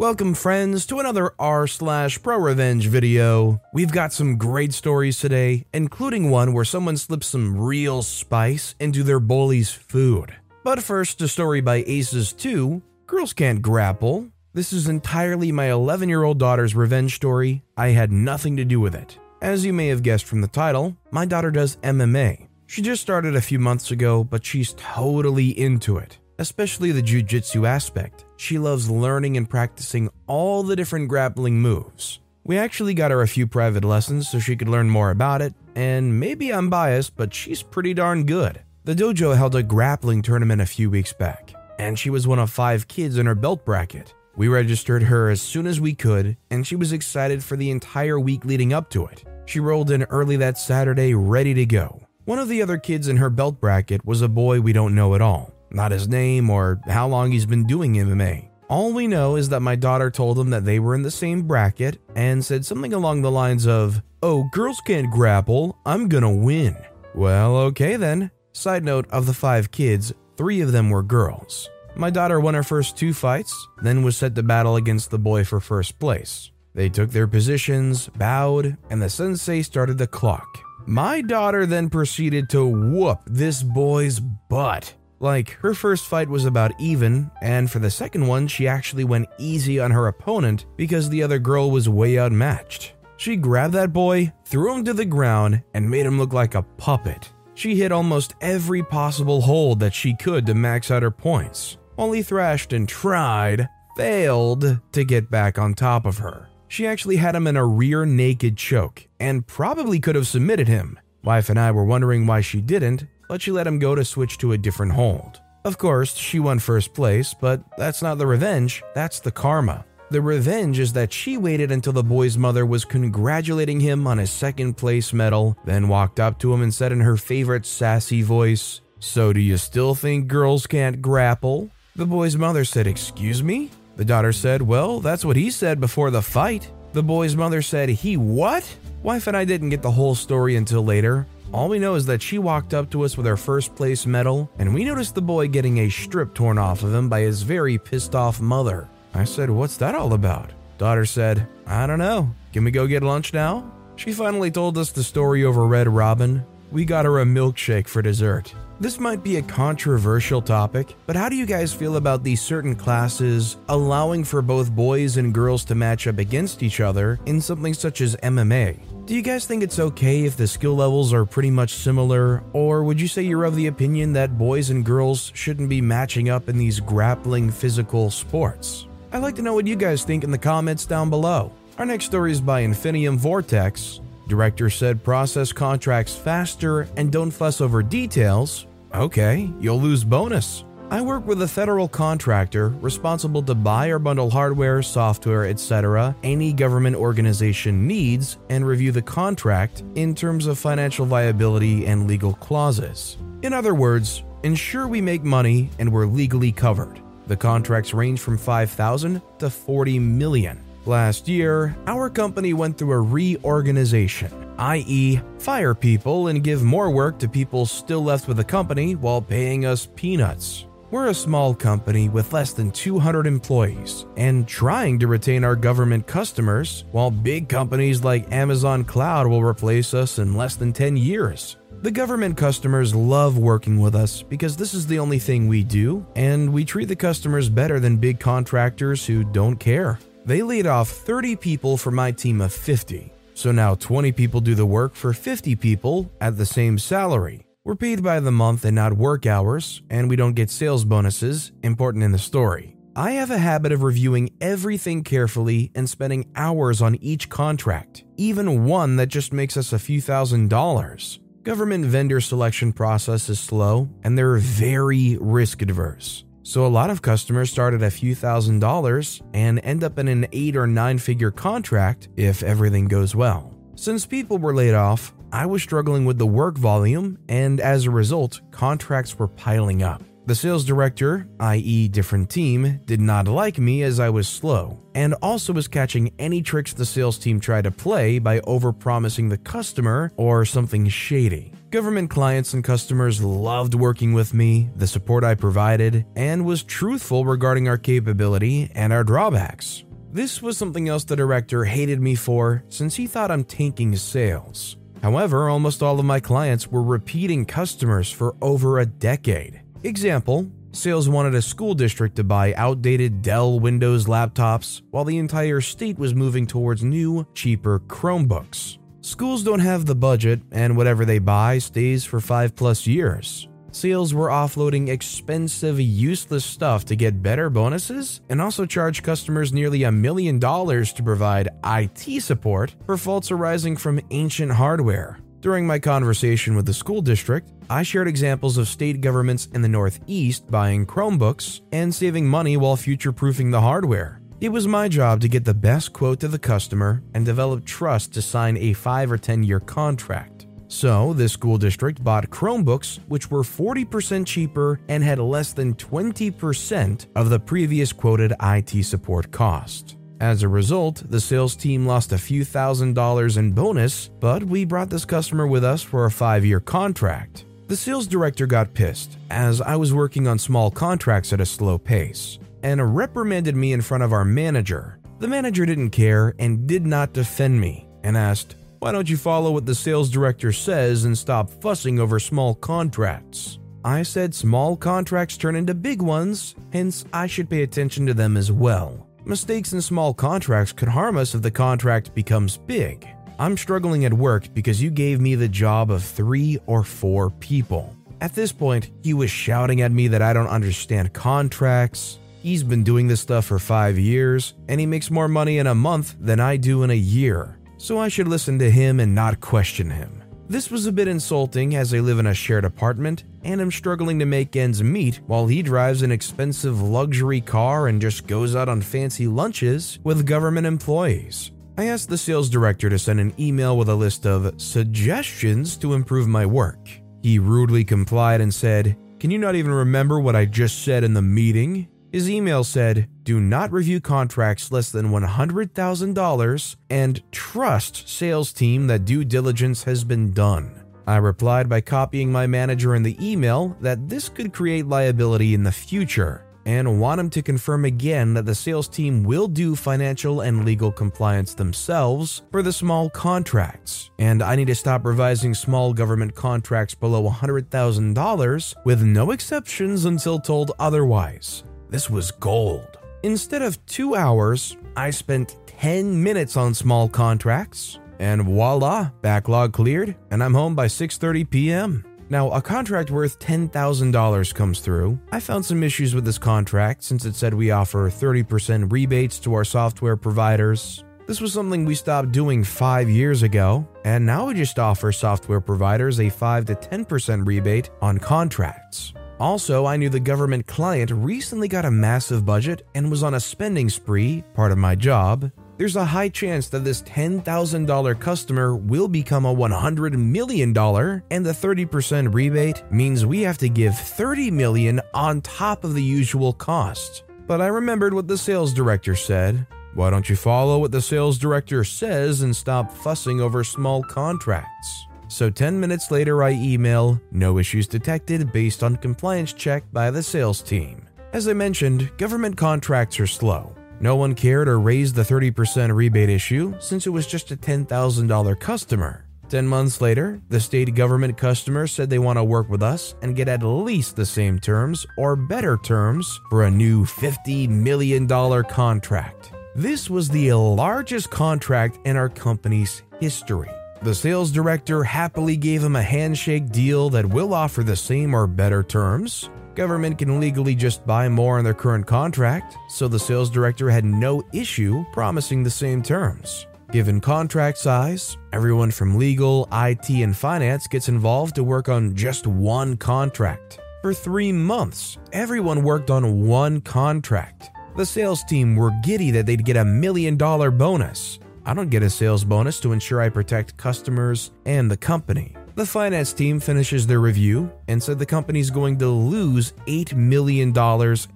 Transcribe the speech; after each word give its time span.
Welcome, 0.00 0.34
friends, 0.34 0.86
to 0.86 0.98
another 0.98 1.34
r 1.38 1.68
slash 1.68 2.20
pro 2.20 2.36
revenge 2.36 2.88
video. 2.88 3.60
We've 3.72 3.92
got 3.92 4.12
some 4.12 4.36
great 4.36 4.74
stories 4.74 5.20
today, 5.20 5.66
including 5.72 6.32
one 6.32 6.52
where 6.52 6.64
someone 6.64 6.96
slips 6.96 7.28
some 7.28 7.56
real 7.56 8.02
spice 8.02 8.74
into 8.80 9.04
their 9.04 9.20
bully's 9.20 9.70
food. 9.70 10.34
But 10.64 10.82
first, 10.82 11.22
a 11.22 11.28
story 11.28 11.60
by 11.60 11.84
Aces 11.86 12.32
2 12.32 12.82
Girls 13.06 13.32
Can't 13.32 13.62
Grapple. 13.62 14.30
This 14.52 14.72
is 14.72 14.88
entirely 14.88 15.52
my 15.52 15.70
11 15.70 16.08
year 16.08 16.24
old 16.24 16.40
daughter's 16.40 16.74
revenge 16.74 17.14
story. 17.14 17.62
I 17.76 17.90
had 17.90 18.10
nothing 18.10 18.56
to 18.56 18.64
do 18.64 18.80
with 18.80 18.96
it. 18.96 19.16
As 19.42 19.64
you 19.64 19.72
may 19.72 19.86
have 19.86 20.02
guessed 20.02 20.24
from 20.24 20.40
the 20.40 20.48
title, 20.48 20.96
my 21.12 21.24
daughter 21.24 21.52
does 21.52 21.76
MMA. 21.84 22.48
She 22.66 22.82
just 22.82 23.00
started 23.00 23.36
a 23.36 23.40
few 23.40 23.60
months 23.60 23.92
ago, 23.92 24.24
but 24.24 24.44
she's 24.44 24.74
totally 24.76 25.56
into 25.56 25.98
it, 25.98 26.18
especially 26.38 26.92
the 26.92 27.02
jujitsu 27.02 27.66
aspect. 27.66 28.24
She 28.36 28.58
loves 28.58 28.90
learning 28.90 29.36
and 29.36 29.48
practicing 29.48 30.08
all 30.26 30.62
the 30.62 30.76
different 30.76 31.08
grappling 31.08 31.60
moves. 31.60 32.20
We 32.44 32.58
actually 32.58 32.94
got 32.94 33.10
her 33.10 33.22
a 33.22 33.28
few 33.28 33.46
private 33.46 33.84
lessons 33.84 34.28
so 34.28 34.38
she 34.38 34.56
could 34.56 34.68
learn 34.68 34.90
more 34.90 35.10
about 35.10 35.40
it, 35.40 35.54
and 35.74 36.20
maybe 36.20 36.52
I'm 36.52 36.68
biased, 36.68 37.16
but 37.16 37.32
she's 37.32 37.62
pretty 37.62 37.94
darn 37.94 38.26
good. 38.26 38.62
The 38.84 38.94
dojo 38.94 39.34
held 39.34 39.56
a 39.56 39.62
grappling 39.62 40.20
tournament 40.20 40.60
a 40.60 40.66
few 40.66 40.90
weeks 40.90 41.14
back, 41.14 41.54
and 41.78 41.98
she 41.98 42.10
was 42.10 42.26
one 42.26 42.38
of 42.38 42.50
five 42.50 42.86
kids 42.86 43.16
in 43.16 43.24
her 43.24 43.34
belt 43.34 43.64
bracket. 43.64 44.12
We 44.36 44.48
registered 44.48 45.04
her 45.04 45.30
as 45.30 45.40
soon 45.40 45.66
as 45.66 45.80
we 45.80 45.94
could, 45.94 46.36
and 46.50 46.66
she 46.66 46.76
was 46.76 46.92
excited 46.92 47.42
for 47.42 47.56
the 47.56 47.70
entire 47.70 48.20
week 48.20 48.44
leading 48.44 48.74
up 48.74 48.90
to 48.90 49.06
it. 49.06 49.24
She 49.46 49.60
rolled 49.60 49.90
in 49.90 50.02
early 50.04 50.36
that 50.36 50.58
Saturday, 50.58 51.14
ready 51.14 51.54
to 51.54 51.64
go. 51.64 52.02
One 52.26 52.38
of 52.38 52.48
the 52.48 52.60
other 52.60 52.76
kids 52.76 53.08
in 53.08 53.18
her 53.18 53.30
belt 53.30 53.60
bracket 53.60 54.04
was 54.04 54.20
a 54.20 54.28
boy 54.28 54.60
we 54.60 54.72
don't 54.72 54.94
know 54.94 55.14
at 55.14 55.22
all 55.22 55.53
not 55.74 55.92
his 55.92 56.08
name 56.08 56.50
or 56.50 56.80
how 56.86 57.08
long 57.08 57.30
he's 57.30 57.46
been 57.46 57.66
doing 57.66 57.94
MMA. 57.94 58.48
All 58.68 58.92
we 58.92 59.06
know 59.06 59.36
is 59.36 59.50
that 59.50 59.60
my 59.60 59.76
daughter 59.76 60.10
told 60.10 60.38
him 60.38 60.50
that 60.50 60.64
they 60.64 60.78
were 60.78 60.94
in 60.94 61.02
the 61.02 61.10
same 61.10 61.42
bracket 61.42 61.98
and 62.14 62.44
said 62.44 62.64
something 62.64 62.92
along 62.94 63.22
the 63.22 63.30
lines 63.30 63.66
of, 63.66 64.02
Oh, 64.22 64.48
girls 64.52 64.80
can't 64.86 65.10
grapple, 65.10 65.78
I'm 65.84 66.08
gonna 66.08 66.32
win. 66.32 66.76
Well, 67.14 67.56
okay 67.58 67.96
then. 67.96 68.30
Side 68.52 68.84
note 68.84 69.06
of 69.10 69.26
the 69.26 69.34
five 69.34 69.70
kids, 69.70 70.12
three 70.36 70.60
of 70.60 70.72
them 70.72 70.88
were 70.88 71.02
girls. 71.02 71.68
My 71.96 72.10
daughter 72.10 72.40
won 72.40 72.54
her 72.54 72.62
first 72.62 72.96
two 72.96 73.12
fights, 73.12 73.68
then 73.82 74.02
was 74.02 74.16
set 74.16 74.34
to 74.34 74.42
battle 74.42 74.76
against 74.76 75.10
the 75.10 75.18
boy 75.18 75.44
for 75.44 75.60
first 75.60 75.98
place. 75.98 76.50
They 76.74 76.88
took 76.88 77.10
their 77.10 77.28
positions, 77.28 78.08
bowed, 78.16 78.76
and 78.90 79.00
the 79.00 79.08
sensei 79.10 79.62
started 79.62 79.98
the 79.98 80.06
clock. 80.06 80.58
My 80.86 81.20
daughter 81.20 81.66
then 81.66 81.88
proceeded 81.88 82.50
to 82.50 82.66
whoop 82.66 83.20
this 83.26 83.62
boy's 83.62 84.20
butt. 84.20 84.94
Like, 85.24 85.52
her 85.62 85.72
first 85.72 86.04
fight 86.04 86.28
was 86.28 86.44
about 86.44 86.78
even, 86.78 87.30
and 87.40 87.70
for 87.70 87.78
the 87.78 87.90
second 87.90 88.26
one, 88.26 88.46
she 88.46 88.68
actually 88.68 89.04
went 89.04 89.30
easy 89.38 89.80
on 89.80 89.90
her 89.90 90.06
opponent 90.06 90.66
because 90.76 91.08
the 91.08 91.22
other 91.22 91.38
girl 91.38 91.70
was 91.70 91.88
way 91.88 92.18
outmatched. 92.18 92.92
She 93.16 93.36
grabbed 93.36 93.72
that 93.72 93.90
boy, 93.90 94.34
threw 94.44 94.74
him 94.74 94.84
to 94.84 94.92
the 94.92 95.06
ground, 95.06 95.62
and 95.72 95.88
made 95.88 96.04
him 96.04 96.18
look 96.18 96.34
like 96.34 96.54
a 96.54 96.62
puppet. 96.62 97.32
She 97.54 97.74
hit 97.74 97.90
almost 97.90 98.34
every 98.42 98.82
possible 98.82 99.40
hold 99.40 99.80
that 99.80 99.94
she 99.94 100.14
could 100.14 100.44
to 100.44 100.54
max 100.54 100.90
out 100.90 101.02
her 101.02 101.10
points, 101.10 101.78
while 101.94 102.12
he 102.12 102.22
thrashed 102.22 102.74
and 102.74 102.86
tried, 102.86 103.66
failed 103.96 104.78
to 104.92 105.04
get 105.04 105.30
back 105.30 105.58
on 105.58 105.72
top 105.72 106.04
of 106.04 106.18
her. 106.18 106.50
She 106.68 106.86
actually 106.86 107.16
had 107.16 107.34
him 107.34 107.46
in 107.46 107.56
a 107.56 107.64
rear 107.64 108.04
naked 108.04 108.58
choke 108.58 109.08
and 109.18 109.46
probably 109.46 110.00
could 110.00 110.16
have 110.16 110.26
submitted 110.26 110.68
him. 110.68 110.98
Wife 111.22 111.48
and 111.48 111.58
I 111.58 111.70
were 111.70 111.86
wondering 111.86 112.26
why 112.26 112.42
she 112.42 112.60
didn't, 112.60 113.06
but 113.28 113.42
she 113.42 113.50
let 113.50 113.66
him 113.66 113.78
go 113.78 113.94
to 113.94 114.04
switch 114.04 114.38
to 114.38 114.52
a 114.52 114.58
different 114.58 114.92
hold. 114.92 115.40
Of 115.64 115.78
course, 115.78 116.14
she 116.14 116.40
won 116.40 116.58
first 116.58 116.92
place, 116.92 117.34
but 117.34 117.62
that's 117.78 118.02
not 118.02 118.18
the 118.18 118.26
revenge, 118.26 118.82
that's 118.94 119.20
the 119.20 119.30
karma. 119.30 119.84
The 120.10 120.20
revenge 120.20 120.78
is 120.78 120.92
that 120.92 121.12
she 121.12 121.38
waited 121.38 121.72
until 121.72 121.94
the 121.94 122.04
boy's 122.04 122.36
mother 122.36 122.66
was 122.66 122.84
congratulating 122.84 123.80
him 123.80 124.06
on 124.06 124.18
his 124.18 124.30
second 124.30 124.74
place 124.74 125.12
medal, 125.12 125.56
then 125.64 125.88
walked 125.88 126.20
up 126.20 126.38
to 126.40 126.52
him 126.52 126.62
and 126.62 126.72
said 126.72 126.92
in 126.92 127.00
her 127.00 127.16
favorite 127.16 127.64
sassy 127.64 128.22
voice, 128.22 128.82
So, 129.00 129.32
do 129.32 129.40
you 129.40 129.56
still 129.56 129.94
think 129.94 130.28
girls 130.28 130.66
can't 130.66 131.00
grapple? 131.00 131.70
The 131.96 132.06
boy's 132.06 132.36
mother 132.36 132.64
said, 132.64 132.86
Excuse 132.86 133.42
me? 133.42 133.70
The 133.96 134.04
daughter 134.04 134.32
said, 134.32 134.60
Well, 134.60 135.00
that's 135.00 135.24
what 135.24 135.36
he 135.36 135.50
said 135.50 135.80
before 135.80 136.10
the 136.10 136.22
fight. 136.22 136.70
The 136.92 137.02
boy's 137.02 137.34
mother 137.34 137.62
said, 137.62 137.88
He 137.88 138.16
what? 138.16 138.64
Wife 139.02 139.26
and 139.26 139.36
I 139.36 139.44
didn't 139.44 139.70
get 139.70 139.82
the 139.82 139.90
whole 139.90 140.14
story 140.14 140.56
until 140.56 140.84
later, 140.84 141.26
all 141.54 141.68
we 141.68 141.78
know 141.78 141.94
is 141.94 142.06
that 142.06 142.20
she 142.20 142.36
walked 142.36 142.74
up 142.74 142.90
to 142.90 143.04
us 143.04 143.16
with 143.16 143.26
her 143.26 143.36
first 143.36 143.76
place 143.76 144.06
medal, 144.06 144.50
and 144.58 144.74
we 144.74 144.84
noticed 144.84 145.14
the 145.14 145.22
boy 145.22 145.46
getting 145.46 145.78
a 145.78 145.88
strip 145.88 146.34
torn 146.34 146.58
off 146.58 146.82
of 146.82 146.92
him 146.92 147.08
by 147.08 147.20
his 147.20 147.42
very 147.42 147.78
pissed 147.78 148.16
off 148.16 148.40
mother. 148.40 148.88
I 149.14 149.22
said, 149.22 149.48
What's 149.48 149.76
that 149.76 149.94
all 149.94 150.14
about? 150.14 150.50
Daughter 150.78 151.06
said, 151.06 151.46
I 151.64 151.86
don't 151.86 152.00
know. 152.00 152.34
Can 152.52 152.64
we 152.64 152.72
go 152.72 152.88
get 152.88 153.04
lunch 153.04 153.32
now? 153.32 153.72
She 153.94 154.12
finally 154.12 154.50
told 154.50 154.76
us 154.76 154.90
the 154.90 155.04
story 155.04 155.44
over 155.44 155.64
Red 155.64 155.86
Robin. 155.86 156.44
We 156.70 156.84
got 156.84 157.04
her 157.04 157.20
a 157.20 157.24
milkshake 157.24 157.86
for 157.86 158.02
dessert. 158.02 158.54
This 158.80 158.98
might 158.98 159.22
be 159.22 159.36
a 159.36 159.42
controversial 159.42 160.42
topic, 160.42 160.96
but 161.06 161.14
how 161.14 161.28
do 161.28 161.36
you 161.36 161.46
guys 161.46 161.72
feel 161.72 161.96
about 161.96 162.24
these 162.24 162.42
certain 162.42 162.74
classes 162.74 163.56
allowing 163.68 164.24
for 164.24 164.42
both 164.42 164.72
boys 164.74 165.16
and 165.16 165.32
girls 165.32 165.64
to 165.66 165.76
match 165.76 166.08
up 166.08 166.18
against 166.18 166.62
each 166.62 166.80
other 166.80 167.20
in 167.26 167.40
something 167.40 167.72
such 167.72 168.00
as 168.00 168.16
MMA? 168.16 168.80
Do 169.06 169.14
you 169.14 169.22
guys 169.22 169.46
think 169.46 169.62
it's 169.62 169.78
okay 169.78 170.24
if 170.24 170.36
the 170.36 170.48
skill 170.48 170.74
levels 170.74 171.12
are 171.12 171.24
pretty 171.24 171.52
much 171.52 171.74
similar, 171.74 172.42
or 172.52 172.82
would 172.82 173.00
you 173.00 173.06
say 173.06 173.22
you're 173.22 173.44
of 173.44 173.54
the 173.54 173.68
opinion 173.68 174.12
that 174.14 174.38
boys 174.38 174.70
and 174.70 174.84
girls 174.84 175.30
shouldn't 175.34 175.68
be 175.68 175.80
matching 175.80 176.28
up 176.28 176.48
in 176.48 176.58
these 176.58 176.80
grappling 176.80 177.50
physical 177.50 178.10
sports? 178.10 178.88
I'd 179.12 179.22
like 179.22 179.36
to 179.36 179.42
know 179.42 179.54
what 179.54 179.68
you 179.68 179.76
guys 179.76 180.02
think 180.02 180.24
in 180.24 180.32
the 180.32 180.38
comments 180.38 180.84
down 180.84 181.10
below. 181.10 181.52
Our 181.78 181.86
next 181.86 182.06
story 182.06 182.32
is 182.32 182.40
by 182.40 182.64
Infinium 182.64 183.16
Vortex. 183.16 184.00
Director 184.26 184.70
said 184.70 185.04
process 185.04 185.52
contracts 185.52 186.14
faster 186.14 186.88
and 186.96 187.12
don't 187.12 187.30
fuss 187.30 187.60
over 187.60 187.82
details. 187.82 188.66
Okay, 188.94 189.50
you'll 189.60 189.80
lose 189.80 190.04
bonus. 190.04 190.64
I 190.90 191.00
work 191.00 191.26
with 191.26 191.42
a 191.42 191.48
federal 191.48 191.88
contractor 191.88 192.68
responsible 192.68 193.42
to 193.42 193.54
buy 193.54 193.88
or 193.88 193.98
bundle 193.98 194.30
hardware, 194.30 194.82
software, 194.82 195.46
etc. 195.46 196.14
any 196.22 196.52
government 196.52 196.94
organization 196.94 197.86
needs 197.86 198.38
and 198.50 198.66
review 198.66 198.92
the 198.92 199.02
contract 199.02 199.82
in 199.94 200.14
terms 200.14 200.46
of 200.46 200.58
financial 200.58 201.06
viability 201.06 201.86
and 201.86 202.06
legal 202.06 202.34
clauses. 202.34 203.16
In 203.42 203.52
other 203.52 203.74
words, 203.74 204.22
ensure 204.42 204.86
we 204.86 205.00
make 205.00 205.24
money 205.24 205.70
and 205.78 205.90
we're 205.90 206.06
legally 206.06 206.52
covered. 206.52 207.00
The 207.26 207.36
contracts 207.36 207.94
range 207.94 208.20
from 208.20 208.36
5,000 208.36 209.20
to 209.38 209.50
40 209.50 209.98
million. 209.98 210.62
Last 210.86 211.28
year, 211.28 211.74
our 211.86 212.10
company 212.10 212.52
went 212.52 212.76
through 212.76 212.92
a 212.92 213.00
reorganization, 213.00 214.30
i.e., 214.58 215.18
fire 215.38 215.74
people 215.74 216.28
and 216.28 216.44
give 216.44 216.62
more 216.62 216.90
work 216.90 217.18
to 217.20 217.28
people 217.28 217.64
still 217.64 218.04
left 218.04 218.28
with 218.28 218.36
the 218.36 218.44
company 218.44 218.94
while 218.94 219.22
paying 219.22 219.64
us 219.64 219.88
peanuts. 219.96 220.66
We're 220.90 221.08
a 221.08 221.14
small 221.14 221.54
company 221.54 222.10
with 222.10 222.34
less 222.34 222.52
than 222.52 222.70
200 222.70 223.26
employees 223.26 224.04
and 224.18 224.46
trying 224.46 224.98
to 224.98 225.06
retain 225.06 225.42
our 225.42 225.56
government 225.56 226.06
customers, 226.06 226.84
while 226.92 227.10
big 227.10 227.48
companies 227.48 228.04
like 228.04 228.30
Amazon 228.30 228.84
Cloud 228.84 229.26
will 229.26 229.42
replace 229.42 229.94
us 229.94 230.18
in 230.18 230.36
less 230.36 230.54
than 230.54 230.74
10 230.74 230.98
years. 230.98 231.56
The 231.80 231.90
government 231.90 232.36
customers 232.36 232.94
love 232.94 233.38
working 233.38 233.80
with 233.80 233.94
us 233.94 234.22
because 234.22 234.54
this 234.54 234.74
is 234.74 234.86
the 234.86 234.98
only 234.98 235.18
thing 235.18 235.48
we 235.48 235.64
do, 235.64 236.04
and 236.14 236.52
we 236.52 236.66
treat 236.66 236.88
the 236.88 236.96
customers 236.96 237.48
better 237.48 237.80
than 237.80 237.96
big 237.96 238.20
contractors 238.20 239.06
who 239.06 239.24
don't 239.24 239.56
care. 239.56 239.98
They 240.26 240.42
laid 240.42 240.66
off 240.66 240.88
30 240.88 241.36
people 241.36 241.76
for 241.76 241.90
my 241.90 242.10
team 242.10 242.40
of 242.40 242.50
50, 242.50 243.12
so 243.34 243.52
now 243.52 243.74
20 243.74 244.10
people 244.12 244.40
do 244.40 244.54
the 244.54 244.64
work 244.64 244.94
for 244.94 245.12
50 245.12 245.54
people 245.56 246.10
at 246.18 246.38
the 246.38 246.46
same 246.46 246.78
salary. 246.78 247.44
We're 247.62 247.76
paid 247.76 248.02
by 248.02 248.20
the 248.20 248.32
month 248.32 248.64
and 248.64 248.74
not 248.74 248.94
work 248.94 249.26
hours, 249.26 249.82
and 249.90 250.08
we 250.08 250.16
don't 250.16 250.32
get 250.32 250.48
sales 250.48 250.84
bonuses, 250.86 251.52
important 251.62 252.04
in 252.04 252.12
the 252.12 252.18
story. 252.18 252.74
I 252.96 253.12
have 253.12 253.30
a 253.30 253.38
habit 253.38 253.72
of 253.72 253.82
reviewing 253.82 254.30
everything 254.40 255.04
carefully 255.04 255.70
and 255.74 255.90
spending 255.90 256.30
hours 256.36 256.80
on 256.80 256.94
each 256.96 257.28
contract, 257.28 258.04
even 258.16 258.64
one 258.64 258.96
that 258.96 259.08
just 259.08 259.30
makes 259.32 259.58
us 259.58 259.74
a 259.74 259.78
few 259.78 260.00
thousand 260.00 260.48
dollars. 260.48 261.20
Government 261.42 261.84
vendor 261.84 262.22
selection 262.22 262.72
process 262.72 263.28
is 263.28 263.38
slow 263.38 263.90
and 264.04 264.16
they're 264.16 264.36
very 264.36 265.18
risk 265.20 265.60
adverse. 265.60 266.24
So 266.46 266.66
a 266.66 266.68
lot 266.68 266.90
of 266.90 267.00
customers 267.00 267.50
start 267.50 267.72
at 267.72 267.82
a 267.82 267.90
few 267.90 268.14
thousand 268.14 268.58
dollars 268.58 269.22
and 269.32 269.58
end 269.64 269.82
up 269.82 269.98
in 269.98 270.08
an 270.08 270.26
eight 270.32 270.56
or 270.56 270.66
nine 270.66 270.98
figure 270.98 271.30
contract 271.30 272.08
if 272.16 272.42
everything 272.42 272.86
goes 272.86 273.14
well. 273.14 273.54
Since 273.76 274.04
people 274.04 274.36
were 274.36 274.54
laid 274.54 274.74
off, 274.74 275.14
I 275.32 275.46
was 275.46 275.62
struggling 275.62 276.04
with 276.04 276.18
the 276.18 276.26
work 276.26 276.58
volume, 276.58 277.18
and 277.30 277.60
as 277.60 277.86
a 277.86 277.90
result, 277.90 278.42
contracts 278.50 279.18
were 279.18 279.26
piling 279.26 279.82
up. 279.82 280.02
The 280.26 280.34
sales 280.34 280.66
director, 280.66 281.26
i.e., 281.40 281.88
different 281.88 282.28
team, 282.28 282.80
did 282.84 283.00
not 283.00 283.26
like 283.26 283.58
me 283.58 283.82
as 283.82 283.98
I 283.98 284.10
was 284.10 284.28
slow, 284.28 284.82
and 284.94 285.14
also 285.22 285.54
was 285.54 285.66
catching 285.66 286.12
any 286.18 286.42
tricks 286.42 286.74
the 286.74 286.84
sales 286.84 287.18
team 287.18 287.40
tried 287.40 287.64
to 287.64 287.70
play 287.70 288.18
by 288.18 288.40
overpromising 288.40 289.30
the 289.30 289.38
customer 289.38 290.12
or 290.16 290.44
something 290.44 290.88
shady. 290.88 291.52
Government 291.74 292.08
clients 292.08 292.54
and 292.54 292.62
customers 292.62 293.20
loved 293.20 293.74
working 293.74 294.12
with 294.12 294.32
me, 294.32 294.68
the 294.76 294.86
support 294.86 295.24
I 295.24 295.34
provided, 295.34 296.06
and 296.14 296.44
was 296.46 296.62
truthful 296.62 297.24
regarding 297.24 297.66
our 297.66 297.78
capability 297.78 298.70
and 298.76 298.92
our 298.92 299.02
drawbacks. 299.02 299.82
This 300.12 300.40
was 300.40 300.56
something 300.56 300.88
else 300.88 301.02
the 301.02 301.16
director 301.16 301.64
hated 301.64 302.00
me 302.00 302.14
for 302.14 302.62
since 302.68 302.94
he 302.94 303.08
thought 303.08 303.32
I'm 303.32 303.42
tanking 303.42 303.96
sales. 303.96 304.76
However, 305.02 305.48
almost 305.48 305.82
all 305.82 305.98
of 305.98 306.04
my 306.04 306.20
clients 306.20 306.68
were 306.68 306.80
repeating 306.80 307.44
customers 307.44 308.08
for 308.08 308.36
over 308.40 308.78
a 308.78 308.86
decade. 308.86 309.60
Example 309.82 310.48
Sales 310.70 311.08
wanted 311.08 311.34
a 311.34 311.42
school 311.42 311.74
district 311.74 312.14
to 312.14 312.22
buy 312.22 312.54
outdated 312.54 313.20
Dell 313.20 313.58
Windows 313.58 314.06
laptops 314.06 314.82
while 314.92 315.04
the 315.04 315.18
entire 315.18 315.60
state 315.60 315.98
was 315.98 316.14
moving 316.14 316.46
towards 316.46 316.84
new, 316.84 317.26
cheaper 317.34 317.80
Chromebooks. 317.80 318.78
Schools 319.04 319.42
don't 319.42 319.60
have 319.60 319.84
the 319.84 319.94
budget, 319.94 320.40
and 320.50 320.78
whatever 320.78 321.04
they 321.04 321.18
buy 321.18 321.58
stays 321.58 322.06
for 322.06 322.20
5 322.20 322.56
plus 322.56 322.86
years. 322.86 323.50
Sales 323.70 324.14
were 324.14 324.28
offloading 324.28 324.88
expensive, 324.88 325.78
useless 325.78 326.42
stuff 326.42 326.86
to 326.86 326.96
get 326.96 327.22
better 327.22 327.50
bonuses 327.50 328.22
and 328.30 328.40
also 328.40 328.64
charge 328.64 329.02
customers 329.02 329.52
nearly 329.52 329.82
a 329.82 329.92
million 329.92 330.38
dollars 330.38 330.90
to 330.94 331.02
provide 331.02 331.50
IT 331.66 332.22
support 332.22 332.74
for 332.86 332.96
faults 332.96 333.30
arising 333.30 333.76
from 333.76 334.00
ancient 334.10 334.52
hardware. 334.52 335.18
During 335.40 335.66
my 335.66 335.78
conversation 335.78 336.56
with 336.56 336.64
the 336.64 336.72
school 336.72 337.02
district, 337.02 337.50
I 337.68 337.82
shared 337.82 338.08
examples 338.08 338.56
of 338.56 338.68
state 338.68 339.02
governments 339.02 339.48
in 339.52 339.60
the 339.60 339.68
Northeast 339.68 340.50
buying 340.50 340.86
Chromebooks 340.86 341.60
and 341.72 341.94
saving 341.94 342.26
money 342.26 342.56
while 342.56 342.76
future 342.76 343.12
proofing 343.12 343.50
the 343.50 343.60
hardware. 343.60 344.22
It 344.44 344.52
was 344.52 344.68
my 344.68 344.88
job 344.88 345.22
to 345.22 345.28
get 345.30 345.46
the 345.46 345.54
best 345.54 345.94
quote 345.94 346.20
to 346.20 346.28
the 346.28 346.38
customer 346.38 347.02
and 347.14 347.24
develop 347.24 347.64
trust 347.64 348.12
to 348.12 348.20
sign 348.20 348.58
a 348.58 348.74
5 348.74 349.12
or 349.12 349.16
10 349.16 349.42
year 349.42 349.58
contract. 349.58 350.48
So, 350.68 351.14
this 351.14 351.32
school 351.32 351.56
district 351.56 352.04
bought 352.04 352.28
Chromebooks, 352.28 352.98
which 353.08 353.30
were 353.30 353.42
40% 353.42 354.26
cheaper 354.26 354.80
and 354.90 355.02
had 355.02 355.18
less 355.18 355.54
than 355.54 355.72
20% 355.76 357.06
of 357.16 357.30
the 357.30 357.40
previous 357.40 357.90
quoted 357.90 358.34
IT 358.42 358.84
support 358.84 359.32
cost. 359.32 359.96
As 360.20 360.42
a 360.42 360.48
result, 360.48 361.04
the 361.08 361.22
sales 361.22 361.56
team 361.56 361.86
lost 361.86 362.12
a 362.12 362.18
few 362.18 362.44
thousand 362.44 362.92
dollars 362.92 363.38
in 363.38 363.52
bonus, 363.52 364.10
but 364.20 364.44
we 364.44 364.66
brought 364.66 364.90
this 364.90 365.06
customer 365.06 365.46
with 365.46 365.64
us 365.64 365.82
for 365.82 366.04
a 366.04 366.10
five 366.10 366.44
year 366.44 366.60
contract. 366.60 367.46
The 367.68 367.76
sales 367.76 368.06
director 368.06 368.46
got 368.46 368.74
pissed, 368.74 369.16
as 369.30 369.62
I 369.62 369.76
was 369.76 369.94
working 369.94 370.28
on 370.28 370.38
small 370.38 370.70
contracts 370.70 371.32
at 371.32 371.40
a 371.40 371.46
slow 371.46 371.78
pace, 371.78 372.38
and 372.64 372.96
reprimanded 372.96 373.54
me 373.54 373.74
in 373.74 373.82
front 373.82 374.02
of 374.02 374.12
our 374.12 374.24
manager. 374.24 374.98
The 375.20 375.28
manager 375.28 375.64
didn't 375.64 375.90
care 375.90 376.34
and 376.40 376.66
did 376.66 376.84
not 376.84 377.12
defend 377.12 377.60
me, 377.60 377.86
and 378.02 378.16
asked, 378.16 378.56
Why 378.80 378.90
don't 378.90 379.08
you 379.08 379.18
follow 379.18 379.52
what 379.52 379.66
the 379.66 379.74
sales 379.74 380.10
director 380.10 380.50
says 380.50 381.04
and 381.04 381.16
stop 381.16 381.50
fussing 381.62 382.00
over 382.00 382.18
small 382.18 382.54
contracts? 382.54 383.60
I 383.84 384.02
said 384.02 384.34
small 384.34 384.76
contracts 384.76 385.36
turn 385.36 385.56
into 385.56 385.74
big 385.74 386.00
ones, 386.00 386.54
hence, 386.72 387.04
I 387.12 387.26
should 387.26 387.50
pay 387.50 387.62
attention 387.62 388.06
to 388.06 388.14
them 388.14 388.36
as 388.36 388.50
well. 388.50 389.06
Mistakes 389.26 389.74
in 389.74 389.82
small 389.82 390.14
contracts 390.14 390.72
could 390.72 390.88
harm 390.88 391.18
us 391.18 391.34
if 391.34 391.42
the 391.42 391.50
contract 391.50 392.14
becomes 392.14 392.56
big. 392.56 393.06
I'm 393.38 393.58
struggling 393.58 394.06
at 394.06 394.14
work 394.14 394.52
because 394.54 394.82
you 394.82 394.90
gave 394.90 395.20
me 395.20 395.34
the 395.34 395.48
job 395.48 395.90
of 395.90 396.02
three 396.02 396.58
or 396.66 396.82
four 396.82 397.28
people. 397.30 397.94
At 398.22 398.34
this 398.34 398.52
point, 398.52 398.90
he 399.02 399.12
was 399.12 399.30
shouting 399.30 399.82
at 399.82 399.92
me 399.92 400.08
that 400.08 400.22
I 400.22 400.32
don't 400.32 400.46
understand 400.46 401.12
contracts. 401.12 402.18
He's 402.44 402.62
been 402.62 402.84
doing 402.84 403.08
this 403.08 403.22
stuff 403.22 403.46
for 403.46 403.58
five 403.58 403.98
years, 403.98 404.52
and 404.68 404.78
he 404.78 404.84
makes 404.84 405.10
more 405.10 405.28
money 405.28 405.56
in 405.56 405.66
a 405.66 405.74
month 405.74 406.14
than 406.20 406.40
I 406.40 406.58
do 406.58 406.82
in 406.82 406.90
a 406.90 406.94
year. 406.94 407.58
So 407.78 407.98
I 407.98 408.08
should 408.08 408.28
listen 408.28 408.58
to 408.58 408.70
him 408.70 409.00
and 409.00 409.14
not 409.14 409.40
question 409.40 409.88
him. 409.88 410.22
This 410.46 410.70
was 410.70 410.84
a 410.84 410.92
bit 410.92 411.08
insulting 411.08 411.74
as 411.74 411.94
I 411.94 412.00
live 412.00 412.18
in 412.18 412.26
a 412.26 412.34
shared 412.34 412.66
apartment 412.66 413.24
and 413.44 413.62
am 413.62 413.70
struggling 413.70 414.18
to 414.18 414.26
make 414.26 414.56
ends 414.56 414.82
meet 414.82 415.22
while 415.26 415.46
he 415.46 415.62
drives 415.62 416.02
an 416.02 416.12
expensive 416.12 416.82
luxury 416.82 417.40
car 417.40 417.88
and 417.88 417.98
just 417.98 418.26
goes 418.26 418.54
out 418.54 418.68
on 418.68 418.82
fancy 418.82 419.26
lunches 419.26 419.98
with 420.04 420.26
government 420.26 420.66
employees. 420.66 421.50
I 421.78 421.86
asked 421.86 422.10
the 422.10 422.18
sales 422.18 422.50
director 422.50 422.90
to 422.90 422.98
send 422.98 423.20
an 423.20 423.32
email 423.40 423.78
with 423.78 423.88
a 423.88 423.94
list 423.94 424.26
of 424.26 424.60
suggestions 424.60 425.78
to 425.78 425.94
improve 425.94 426.28
my 426.28 426.44
work. 426.44 426.90
He 427.22 427.38
rudely 427.38 427.84
complied 427.84 428.42
and 428.42 428.52
said, 428.52 428.98
Can 429.18 429.30
you 429.30 429.38
not 429.38 429.54
even 429.54 429.72
remember 429.72 430.20
what 430.20 430.36
I 430.36 430.44
just 430.44 430.84
said 430.84 431.04
in 431.04 431.14
the 431.14 431.22
meeting? 431.22 431.88
His 432.14 432.30
email 432.30 432.62
said, 432.62 433.08
Do 433.24 433.40
not 433.40 433.72
review 433.72 434.00
contracts 434.00 434.70
less 434.70 434.92
than 434.92 435.10
$100,000 435.10 436.76
and 436.88 437.32
trust 437.32 438.08
sales 438.08 438.52
team 438.52 438.86
that 438.86 439.04
due 439.04 439.24
diligence 439.24 439.82
has 439.82 440.04
been 440.04 440.30
done. 440.32 440.84
I 441.08 441.16
replied 441.16 441.68
by 441.68 441.80
copying 441.80 442.30
my 442.30 442.46
manager 442.46 442.94
in 442.94 443.02
the 443.02 443.16
email 443.20 443.76
that 443.80 444.08
this 444.08 444.28
could 444.28 444.52
create 444.52 444.86
liability 444.86 445.54
in 445.54 445.64
the 445.64 445.72
future 445.72 446.46
and 446.64 447.00
want 447.00 447.18
him 447.18 447.30
to 447.30 447.42
confirm 447.42 447.84
again 447.84 448.32
that 448.34 448.46
the 448.46 448.54
sales 448.54 448.86
team 448.86 449.24
will 449.24 449.48
do 449.48 449.74
financial 449.74 450.42
and 450.42 450.64
legal 450.64 450.92
compliance 450.92 451.52
themselves 451.52 452.42
for 452.52 452.62
the 452.62 452.72
small 452.72 453.10
contracts, 453.10 454.12
and 454.20 454.40
I 454.40 454.54
need 454.54 454.68
to 454.68 454.76
stop 454.76 455.04
revising 455.04 455.52
small 455.52 455.92
government 455.92 456.36
contracts 456.36 456.94
below 456.94 457.28
$100,000 457.28 458.74
with 458.84 459.02
no 459.02 459.32
exceptions 459.32 460.04
until 460.04 460.38
told 460.38 460.70
otherwise. 460.78 461.64
This 461.94 462.10
was 462.10 462.32
gold. 462.32 462.98
Instead 463.22 463.62
of 463.62 463.78
two 463.86 464.16
hours, 464.16 464.76
I 464.96 465.10
spent 465.10 465.54
10 465.68 466.20
minutes 466.20 466.56
on 466.56 466.74
small 466.74 467.08
contracts, 467.08 468.00
and 468.18 468.42
voila, 468.42 469.10
backlog 469.22 469.72
cleared, 469.72 470.16
and 470.32 470.42
I'm 470.42 470.54
home 470.54 470.74
by 470.74 470.88
6:30 470.88 471.48
p.m. 471.48 472.04
Now, 472.28 472.50
a 472.50 472.60
contract 472.60 473.12
worth 473.12 473.38
$10,000 473.38 474.54
comes 474.56 474.80
through. 474.80 475.20
I 475.30 475.38
found 475.38 475.64
some 475.64 475.84
issues 475.84 476.16
with 476.16 476.24
this 476.24 476.36
contract 476.36 477.04
since 477.04 477.26
it 477.26 477.36
said 477.36 477.54
we 477.54 477.70
offer 477.70 478.10
30% 478.10 478.90
rebates 478.90 479.38
to 479.38 479.54
our 479.54 479.64
software 479.64 480.16
providers. 480.16 481.04
This 481.28 481.40
was 481.40 481.52
something 481.52 481.84
we 481.84 481.94
stopped 481.94 482.32
doing 482.32 482.64
five 482.64 483.08
years 483.08 483.44
ago, 483.44 483.86
and 484.04 484.26
now 484.26 484.48
we 484.48 484.54
just 484.54 484.80
offer 484.80 485.12
software 485.12 485.60
providers 485.60 486.18
a 486.18 486.28
5 486.28 486.64
to 486.64 486.74
10% 486.74 487.46
rebate 487.46 487.90
on 488.02 488.18
contracts. 488.18 489.14
Also, 489.44 489.84
I 489.84 489.98
knew 489.98 490.08
the 490.08 490.18
government 490.18 490.66
client 490.66 491.10
recently 491.10 491.68
got 491.68 491.84
a 491.84 491.90
massive 491.90 492.46
budget 492.46 492.86
and 492.94 493.10
was 493.10 493.22
on 493.22 493.34
a 493.34 493.40
spending 493.40 493.90
spree, 493.90 494.42
part 494.54 494.72
of 494.72 494.78
my 494.78 494.94
job. 494.94 495.52
There's 495.76 495.96
a 495.96 496.04
high 496.06 496.30
chance 496.30 496.70
that 496.70 496.82
this 496.82 497.02
$10,000 497.02 498.18
customer 498.20 498.74
will 498.74 499.06
become 499.06 499.44
a 499.44 499.54
$100 499.54 500.14
million, 500.14 500.68
and 500.68 501.44
the 501.44 501.52
30% 501.52 502.32
rebate 502.32 502.90
means 502.90 503.26
we 503.26 503.42
have 503.42 503.58
to 503.58 503.68
give 503.68 503.94
30 503.94 504.50
million 504.50 504.98
on 505.12 505.42
top 505.42 505.84
of 505.84 505.92
the 505.92 506.02
usual 506.02 506.54
cost. 506.54 507.24
But 507.46 507.60
I 507.60 507.66
remembered 507.66 508.14
what 508.14 508.26
the 508.26 508.38
sales 508.38 508.72
director 508.72 509.14
said. 509.14 509.66
Why 509.92 510.08
don't 510.08 510.30
you 510.30 510.36
follow 510.36 510.78
what 510.78 510.90
the 510.90 511.02
sales 511.02 511.36
director 511.36 511.84
says 511.84 512.40
and 512.40 512.56
stop 512.56 512.90
fussing 512.90 513.42
over 513.42 513.62
small 513.62 514.02
contracts? 514.04 515.06
So 515.28 515.50
10 515.50 515.78
minutes 515.80 516.10
later, 516.10 516.42
I 516.42 516.52
email, 516.52 517.20
no 517.30 517.58
issues 517.58 517.86
detected 517.86 518.52
based 518.52 518.82
on 518.82 518.96
compliance 518.96 519.52
check 519.52 519.84
by 519.92 520.10
the 520.10 520.22
sales 520.22 520.62
team. 520.62 521.06
As 521.32 521.48
I 521.48 521.52
mentioned, 521.52 522.16
government 522.16 522.56
contracts 522.56 523.18
are 523.18 523.26
slow. 523.26 523.74
No 524.00 524.16
one 524.16 524.34
cared 524.34 524.68
or 524.68 524.78
raised 524.80 525.14
the 525.14 525.22
30% 525.22 525.94
rebate 525.94 526.28
issue 526.28 526.74
since 526.80 527.06
it 527.06 527.10
was 527.10 527.26
just 527.26 527.50
a 527.50 527.56
$10,000 527.56 528.60
customer. 528.60 529.24
10 529.48 529.66
months 529.66 530.00
later, 530.00 530.40
the 530.48 530.60
state 530.60 530.94
government 530.94 531.36
customer 531.36 531.86
said 531.86 532.08
they 532.08 532.18
want 532.18 532.38
to 532.38 532.44
work 532.44 532.68
with 532.68 532.82
us 532.82 533.14
and 533.22 533.36
get 533.36 533.48
at 533.48 533.62
least 533.62 534.16
the 534.16 534.26
same 534.26 534.58
terms 534.58 535.06
or 535.18 535.36
better 535.36 535.76
terms 535.76 536.40
for 536.50 536.64
a 536.64 536.70
new 536.70 537.04
$50 537.04 537.68
million 537.68 538.26
contract. 538.64 539.52
This 539.76 540.08
was 540.08 540.28
the 540.28 540.52
largest 540.52 541.30
contract 541.30 541.98
in 542.06 542.16
our 542.16 542.28
company's 542.28 543.02
history. 543.20 543.70
The 544.04 544.14
sales 544.14 544.50
director 544.50 545.02
happily 545.02 545.56
gave 545.56 545.82
him 545.82 545.96
a 545.96 546.02
handshake 546.02 546.68
deal 546.68 547.08
that 547.08 547.24
will 547.24 547.54
offer 547.54 547.82
the 547.82 547.96
same 547.96 548.34
or 548.34 548.46
better 548.46 548.82
terms. 548.82 549.48
Government 549.74 550.18
can 550.18 550.38
legally 550.38 550.74
just 550.74 551.06
buy 551.06 551.26
more 551.30 551.56
on 551.56 551.64
their 551.64 551.72
current 551.72 552.06
contract, 552.06 552.76
so 552.90 553.08
the 553.08 553.18
sales 553.18 553.48
director 553.48 553.88
had 553.88 554.04
no 554.04 554.42
issue 554.52 555.06
promising 555.14 555.62
the 555.62 555.70
same 555.70 556.02
terms. 556.02 556.66
Given 556.92 557.18
contract 557.18 557.78
size, 557.78 558.36
everyone 558.52 558.90
from 558.90 559.16
legal, 559.16 559.66
IT, 559.72 560.10
and 560.10 560.36
finance 560.36 560.86
gets 560.86 561.08
involved 561.08 561.54
to 561.54 561.64
work 561.64 561.88
on 561.88 562.14
just 562.14 562.46
one 562.46 562.98
contract. 562.98 563.80
For 564.02 564.12
three 564.12 564.52
months, 564.52 565.16
everyone 565.32 565.82
worked 565.82 566.10
on 566.10 566.46
one 566.46 566.82
contract. 566.82 567.70
The 567.96 568.04
sales 568.04 568.44
team 568.44 568.76
were 568.76 568.92
giddy 569.02 569.30
that 569.30 569.46
they'd 569.46 569.64
get 569.64 569.78
a 569.78 569.84
million 569.86 570.36
dollar 570.36 570.70
bonus. 570.70 571.38
I 571.66 571.72
don't 571.72 571.90
get 571.90 572.02
a 572.02 572.10
sales 572.10 572.44
bonus 572.44 572.78
to 572.80 572.92
ensure 572.92 573.20
I 573.20 573.30
protect 573.30 573.76
customers 573.76 574.50
and 574.66 574.90
the 574.90 574.96
company. 574.96 575.54
The 575.76 575.86
finance 575.86 576.32
team 576.32 576.60
finishes 576.60 577.06
their 577.06 577.20
review 577.20 577.72
and 577.88 578.02
said 578.02 578.18
the 578.18 578.26
company's 578.26 578.70
going 578.70 578.98
to 578.98 579.08
lose 579.08 579.72
$8 579.86 580.14
million 580.14 580.76